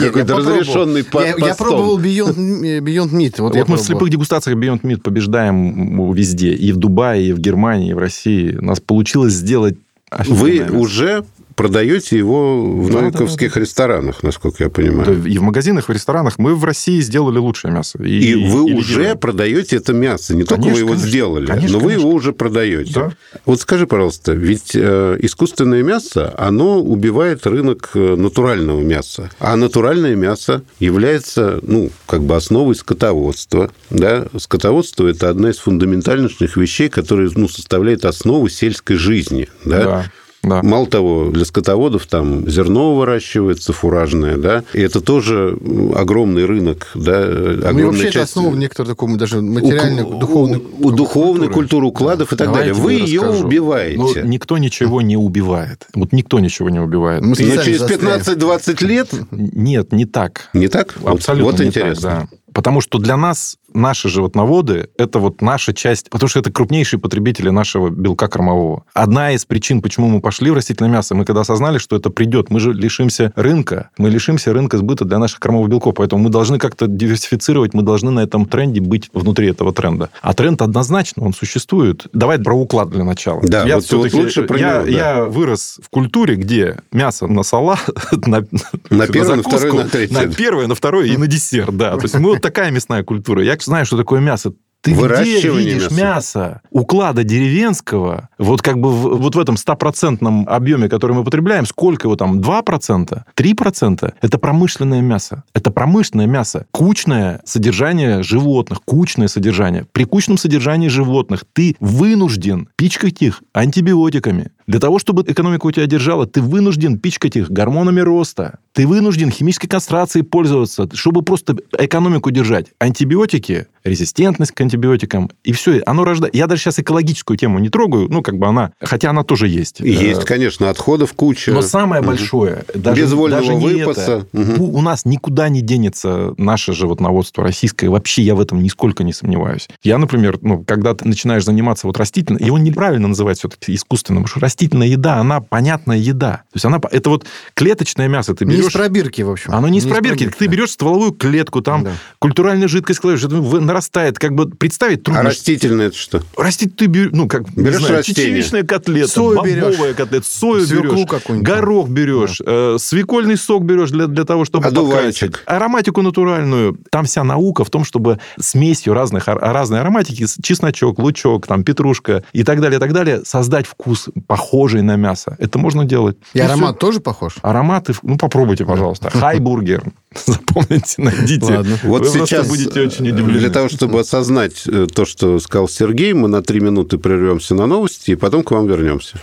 какой-то 0.01 0.35
разрешенный 0.37 1.03
по- 1.03 1.19
Я, 1.23 1.35
я 1.37 1.53
пробовал 1.53 1.99
Beyond, 1.99 2.35
Beyond 2.81 3.11
Meat. 3.11 3.35
Вот, 3.37 3.53
Вот, 3.53 3.53
мы 3.53 3.61
в 3.61 3.65
пробовал. 3.65 3.83
слепых 3.83 4.09
дегустациях 4.09 4.57
Beyond 4.57 4.81
Meat 4.81 5.01
побеждаем 5.01 6.11
везде. 6.11 6.49
И 6.53 6.71
в 6.71 6.77
Дубае, 6.77 7.27
и 7.29 7.33
в 7.33 7.39
Германии, 7.39 7.91
и 7.91 7.93
в 7.93 7.99
России. 7.99 8.55
У 8.57 8.63
нас 8.65 8.79
получилось 8.79 9.33
сделать 9.33 9.75
Вы 10.11 10.49
офигенное 10.49 10.65
мясо. 10.69 10.77
уже 10.77 11.25
продаете 11.59 12.17
его 12.17 12.63
в 12.63 12.89
Да, 12.89 13.01
новиковских 13.01 13.57
ресторанах, 13.57 14.23
насколько 14.23 14.63
я 14.63 14.69
Да, 14.69 14.73
понимаю. 14.73 15.25
и 15.25 15.37
в 15.37 15.41
магазинах, 15.41 15.89
в 15.89 15.91
ресторанах 15.91 16.39
мы 16.39 16.55
в 16.55 16.63
России 16.63 17.01
сделали 17.01 17.37
лучшее 17.37 17.73
мясо. 17.73 18.01
И, 18.01 18.31
И 18.31 18.35
вы 18.49 18.69
и 18.69 18.73
уже 18.75 18.91
лидируем. 18.93 19.17
продаете 19.17 19.75
это 19.75 19.91
мясо. 19.91 20.33
Не 20.33 20.45
только 20.45 20.61
вы 20.61 20.67
Конечно, 20.67 20.79
его 20.79 20.89
конечно. 20.91 21.09
сделали, 21.09 21.45
Конечно, 21.47 21.73
но 21.73 21.79
вы 21.79 21.89
конечно. 21.89 22.07
его 22.07 22.15
уже 22.15 22.31
продаете. 22.31 22.93
Да. 22.93 23.11
Вот 23.45 23.59
скажи, 23.59 23.87
пожалуйста, 23.87 24.31
ведь 24.31 24.71
э, 24.73 25.17
искусственное 25.19 25.83
мясо, 25.83 26.33
оно 26.37 26.79
убивает 26.81 27.45
рынок 27.45 27.89
э, 27.93 28.15
натурального 28.15 28.79
мяса. 28.79 29.29
А 29.41 29.57
натуральное 29.57 30.15
мясо 30.15 30.61
является, 30.79 31.59
ну, 31.61 31.89
как 32.05 32.23
бы 32.23 32.37
основой 32.37 32.75
скотоводства. 32.75 33.69
Да? 33.89 34.27
Скотоводство– 34.37 35.07
это 35.09 35.29
одна 35.29 35.49
из 35.49 35.57
фундаментальнейших 35.57 36.55
вещей, 36.55 36.87
которая 36.87 37.29
ну, 37.35 37.49
составляет 37.49 38.05
основу 38.05 38.47
сельской 38.47 38.95
жизни. 38.95 39.49
Да? 39.65 39.83
Да, 39.83 40.11
да. 40.41 40.61
Мало 40.63 40.87
того, 40.87 41.29
для 41.31 41.43
скотоводов 41.45 42.05
там 42.07 42.49
зерно 42.49 42.95
выращивается, 42.95 43.73
фуражное, 43.73 44.37
да, 44.37 44.63
и 44.73 44.79
это 44.81 45.01
тоже 45.01 45.57
огромный 45.95 46.45
рынок, 46.45 46.87
да, 46.95 47.25
Ну, 47.25 47.51
и 47.51 47.57
огромная 47.57 47.85
вообще 47.87 48.03
это 48.05 48.11
часть... 48.13 48.31
основа 48.31 48.55
некоторой 48.55 48.89
такой 48.89 49.15
даже 49.17 49.41
материальной, 49.41 50.03
у, 50.03 50.17
духовной 50.17 50.57
у, 50.79 50.87
у 50.87 50.91
духовной 50.91 51.49
культуры 51.49 51.87
укладов 51.87 52.31
и 52.31 52.35
так 52.35 52.47
Давайте 52.47 52.73
далее. 52.73 52.83
Вы 52.83 52.93
ее 52.93 53.21
расскажу. 53.21 53.47
убиваете. 53.47 53.97
Ну, 53.97 54.13
никто 54.25 54.57
ничего 54.57 55.01
не 55.01 55.17
убивает. 55.17 55.87
Вот 55.93 56.13
никто 56.13 56.39
ничего 56.39 56.69
не 56.69 56.79
убивает. 56.79 57.21
Мы 57.21 57.29
Но 57.29 57.35
через 57.35 57.79
застряли. 57.79 58.21
15-20 58.21 58.85
лет 58.85 59.09
Нет, 59.31 59.91
не 59.91 60.05
так. 60.05 60.49
не 60.53 60.67
так? 60.69 60.95
Вот- 60.99 61.15
Абсолютно 61.15 61.51
Вот, 61.51 61.59
не 61.59 61.65
интересно. 61.67 62.09
так, 62.09 62.29
да. 62.29 62.35
Потому 62.53 62.81
что 62.81 62.97
для 62.97 63.15
нас 63.15 63.57
наши 63.79 64.09
животноводы– 64.09 64.89
это 64.97 65.19
вот 65.19 65.41
наша 65.41 65.73
часть, 65.73 66.09
потому 66.09 66.29
что 66.29 66.39
это 66.39 66.51
крупнейшие 66.51 66.99
потребители 66.99 67.49
нашего 67.49 67.89
белка 67.89 68.27
кормового. 68.27 68.83
Одна 68.93 69.31
из 69.31 69.45
причин, 69.45 69.81
почему 69.81 70.07
мы 70.09 70.21
пошли 70.21 70.51
в 70.51 70.53
растительное 70.53 70.91
мясо, 70.91 71.15
мы 71.15 71.25
когда 71.25 71.41
осознали, 71.41 71.77
что 71.79 71.95
это 71.95 72.09
придет, 72.09 72.49
мы 72.49 72.59
же 72.59 72.73
лишимся 72.73 73.31
рынка, 73.35 73.89
мы 73.97 74.09
лишимся 74.09 74.53
рынка 74.53 74.77
сбыта 74.77 75.05
для 75.05 75.17
наших 75.17 75.39
кормовых 75.39 75.69
белков, 75.69 75.95
поэтому 75.95 76.23
мы 76.23 76.29
должны 76.29 76.59
как-то 76.59 76.87
диверсифицировать, 76.87 77.73
мы 77.73 77.81
должны 77.81 78.11
на 78.11 78.19
этом 78.19 78.45
тренде 78.45 78.81
быть 78.81 79.09
внутри 79.13 79.47
этого 79.49 79.73
тренда. 79.73 80.09
А 80.21 80.33
тренд 80.33 80.61
однозначно, 80.61 81.23
он 81.25 81.33
существует. 81.33 82.07
Давай 82.13 82.37
про 82.39 82.53
уклад 82.55 82.89
для 82.89 83.03
начала. 83.03 83.41
Да, 83.43 83.65
я 83.65 83.75
вот- 83.75 83.83
вот 83.91 84.07
всё-таки- 84.07 84.17
лучше 84.17 84.43
про 84.43 84.57
я, 84.59 84.73
него, 84.73 84.85
да. 84.85 84.89
я 84.91 85.25
вырос 85.25 85.79
в 85.83 85.89
культуре, 85.89 86.35
где 86.35 86.77
мясо 86.91 87.27
на 87.27 87.43
салат, 87.43 87.79
на, 88.25 88.45
На 88.89 89.07
первое, 89.07 89.35
на 89.37 89.43
закуску, 89.43 89.57
второе, 89.57 89.83
на 89.83 89.89
третье. 89.89 90.13
на 90.13 90.27
первое, 90.33 90.67
на 90.67 90.75
второе 90.75 91.05
и 91.07 91.17
на 91.17 91.27
десерт, 91.27 91.75
да. 91.77 91.95
То 91.95 92.03
есть 92.03 92.15
мы 92.15 92.31
вот 92.31 92.41
такая 92.41 92.71
мясная 92.71 93.03
культура. 93.03 93.43
Я 93.43 93.55
знаю, 93.69 93.85
что 93.85 93.97
такое 93.97 94.19
мясо. 94.19 94.53
Ты 94.81 94.93
где 94.93 95.51
видишь 95.51 95.91
мяса. 95.91 95.93
мясо 96.01 96.61
уклада 96.71 97.23
деревенского, 97.25 98.29
вот 98.37 98.61
как 98.61 98.79
бы 98.79 98.89
в, 98.89 99.17
вот 99.17 99.35
в 99.35 99.39
этом 99.39 99.57
стопроцентном 99.57 100.47
объеме, 100.47 100.87
который 100.87 101.17
мы 101.17 101.25
потребляем, 101.25 101.65
сколько 101.65 102.07
его 102.07 102.15
там, 102.15 102.39
2%, 102.39 103.21
3%? 103.35 104.13
Это 104.21 104.37
промышленное 104.37 105.01
мясо. 105.01 105.43
Это 105.53 105.71
промышленное 105.71 106.27
мясо. 106.27 106.65
Кучное 106.71 107.41
содержание 107.43 108.23
животных, 108.23 108.81
кучное 108.85 109.27
содержание. 109.27 109.85
При 109.91 110.05
кучном 110.05 110.37
содержании 110.37 110.87
животных 110.87 111.43
ты 111.51 111.75
вынужден 111.81 112.69
пичкать 112.77 113.21
их 113.21 113.43
антибиотиками. 113.53 114.51
Для 114.69 114.79
того, 114.79 114.99
чтобы 114.99 115.23
экономика 115.25 115.65
у 115.65 115.71
тебя 115.71 115.87
держала, 115.87 116.27
ты 116.27 116.43
вынужден 116.43 116.99
пичкать 116.99 117.35
их 117.35 117.49
гормонами 117.49 118.01
роста. 118.01 118.59
Ты 118.73 118.85
вынужден 118.85 119.31
химической 119.31 119.67
кастрацией 119.67 120.23
пользоваться, 120.23 120.87
чтобы 120.93 121.23
просто 121.23 121.57
экономику 121.75 122.29
держать. 122.29 122.67
Антибиотики, 122.77 123.65
резистентность 123.83 124.51
к 124.51 124.61
антибиотикам, 124.61 125.31
и 125.43 125.53
все. 125.53 125.81
Оно 125.87 126.03
рождает... 126.03 126.35
Я 126.35 126.45
даже 126.45 126.61
сейчас 126.61 126.77
экологическую 126.77 127.35
тему 127.35 127.57
не 127.57 127.69
трогаю, 127.69 128.09
ну, 128.11 128.21
как 128.21 128.37
бы 128.37 128.45
она... 128.45 128.71
Хотя 128.79 129.09
она 129.09 129.23
тоже 129.23 129.47
есть. 129.47 129.79
Есть, 129.79 130.23
конечно, 130.25 130.69
отходов 130.69 131.13
куча. 131.13 131.51
но 131.51 131.63
самое 131.63 132.01
Мгм. 132.01 132.11
большое, 132.11 132.63
даже, 132.75 133.01
Без 133.01 133.11
вольного 133.13 133.41
даже 133.41 133.55
не 133.55 133.65
выпаса. 133.83 134.01
это. 134.01 134.27
Мгм. 134.33 134.61
У 134.61 134.77
у 134.79 134.81
нас 134.81 135.03
никуда 135.03 135.49
не 135.49 135.61
денется 135.61 136.35
наше 136.37 136.73
животноводство 136.73 137.43
российское. 137.43 137.89
Вообще 137.89 138.21
я 138.21 138.35
в 138.35 138.39
этом 138.39 138.61
нисколько 138.61 139.03
не 139.03 139.13
сомневаюсь. 139.13 139.67
Я, 139.81 139.97
например, 139.97 140.37
ну, 140.43 140.63
когда 140.63 140.93
ты 140.93 141.07
начинаешь 141.07 141.43
заниматься 141.43 141.87
вот 141.87 141.97
растительным, 141.97 142.39
его 142.41 142.59
неправильно 142.59 143.07
называть 143.07 143.39
все-таки 143.39 143.73
искусственным, 143.73 144.23
потому 144.23 144.31
что 144.37 144.39
растительная 144.59 144.87
еда, 144.87 145.15
она 145.17 145.39
понятная 145.39 145.97
еда. 145.97 146.43
То 146.51 146.55
есть 146.55 146.65
она... 146.65 146.79
Это 146.91 147.09
вот 147.09 147.25
клеточное 147.53 148.07
мясо 148.09 148.35
ты 148.35 148.45
Не 148.45 148.55
из 148.55 148.59
берешь... 148.61 148.73
пробирки, 148.73 149.21
в 149.21 149.31
общем. 149.31 149.53
Оно 149.53 149.69
не 149.69 149.79
из 149.79 149.85
пробирки. 149.85 150.27
Ты 150.37 150.45
да. 150.47 150.51
берешь 150.51 150.71
стволовую 150.71 151.13
клетку, 151.13 151.61
там 151.61 151.85
Да. 151.85 151.91
культуральная 152.19 152.67
жидкость 152.67 152.99
кладешь, 152.99 153.23
это 153.23 153.35
нарастает. 153.37 154.19
Как 154.19 154.33
бы 154.33 154.49
представить 154.49 154.99
А 155.01 155.03
трудно. 155.03 155.23
растительное 155.23 155.87
это 155.87 155.97
что? 155.97 156.21
Растить 156.37 156.75
ты 156.75 156.87
берешь, 156.87 157.11
ну, 157.13 157.27
как, 157.29 157.55
не 157.55 157.63
Берешь 157.63 157.77
знаю, 157.85 158.03
чечевичная 158.03 158.63
котлета, 158.63 159.07
Сою 159.07 159.41
берешь. 159.43 159.63
бобовая 159.63 159.93
котлета, 159.93 160.25
сою 160.29 160.65
Свеклу 160.65 160.93
берешь, 160.95 161.07
какую-нибудь. 161.09 161.47
горох 161.49 161.87
берешь, 161.89 162.41
э, 162.45 162.75
свекольный 162.79 163.37
сок 163.37 163.63
берешь 163.63 163.91
для, 163.91 164.07
для 164.07 164.25
того, 164.25 164.43
чтобы 164.43 164.67
Одуванчик. 164.67 165.41
Ароматику 165.45 166.01
натуральную. 166.01 166.77
Там 166.91 167.05
вся 167.05 167.23
наука 167.23 167.63
в 167.63 167.69
том, 167.69 167.85
чтобы 167.85 168.19
смесью 168.39 168.93
разных, 168.93 169.29
ар- 169.29 169.39
разной 169.39 169.79
ароматики, 169.79 170.25
чесночок, 170.41 170.99
лучок, 170.99 171.47
там, 171.47 171.63
петрушка 171.63 172.23
и 172.33 172.43
так 172.43 172.59
далее, 172.59 172.77
и 172.77 172.79
так 172.79 172.91
далее, 172.91 173.21
создать 173.23 173.65
вкус, 173.65 174.09
похожий 174.27 174.48
на 174.51 174.95
мясо. 174.95 175.35
Это 175.39 175.59
можно 175.59 175.85
делать. 175.85 176.17
И 176.33 176.39
Ну, 176.39 176.45
аромат 176.45 176.69
всё. 176.71 176.79
тоже 176.79 176.99
похож? 176.99 177.35
Ароматы, 177.41 177.93
ну, 178.03 178.17
попробуйте, 178.17 178.65
пожалуйста. 178.65 179.09
Хайбургер. 179.13 179.83
Запомните, 180.25 180.95
найдите. 181.01 181.53
Ладно. 181.57 181.77
Вот 181.83 182.01
Вы 182.07 182.19
сейчас 182.25 182.47
будете 182.47 182.81
очень 182.81 183.07
э, 183.07 183.11
удивлены. 183.11 183.39
для 183.39 183.49
того, 183.49 183.69
чтобы 183.69 183.99
осознать 183.99 184.63
э, 184.67 184.87
то, 184.93 185.05
что 185.05 185.39
сказал 185.39 185.67
Сергей, 185.69 186.13
мы 186.13 186.27
на 186.27 186.41
три 186.41 186.59
минуты 186.59 186.97
прервемся 186.97 187.55
на 187.55 187.65
новости 187.67 188.11
и 188.11 188.15
потом 188.15 188.43
к 188.43 188.51
вам 188.51 188.67
вернемся. 188.67 189.17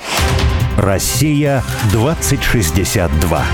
Россия 0.76 1.62
2062. 1.92 3.44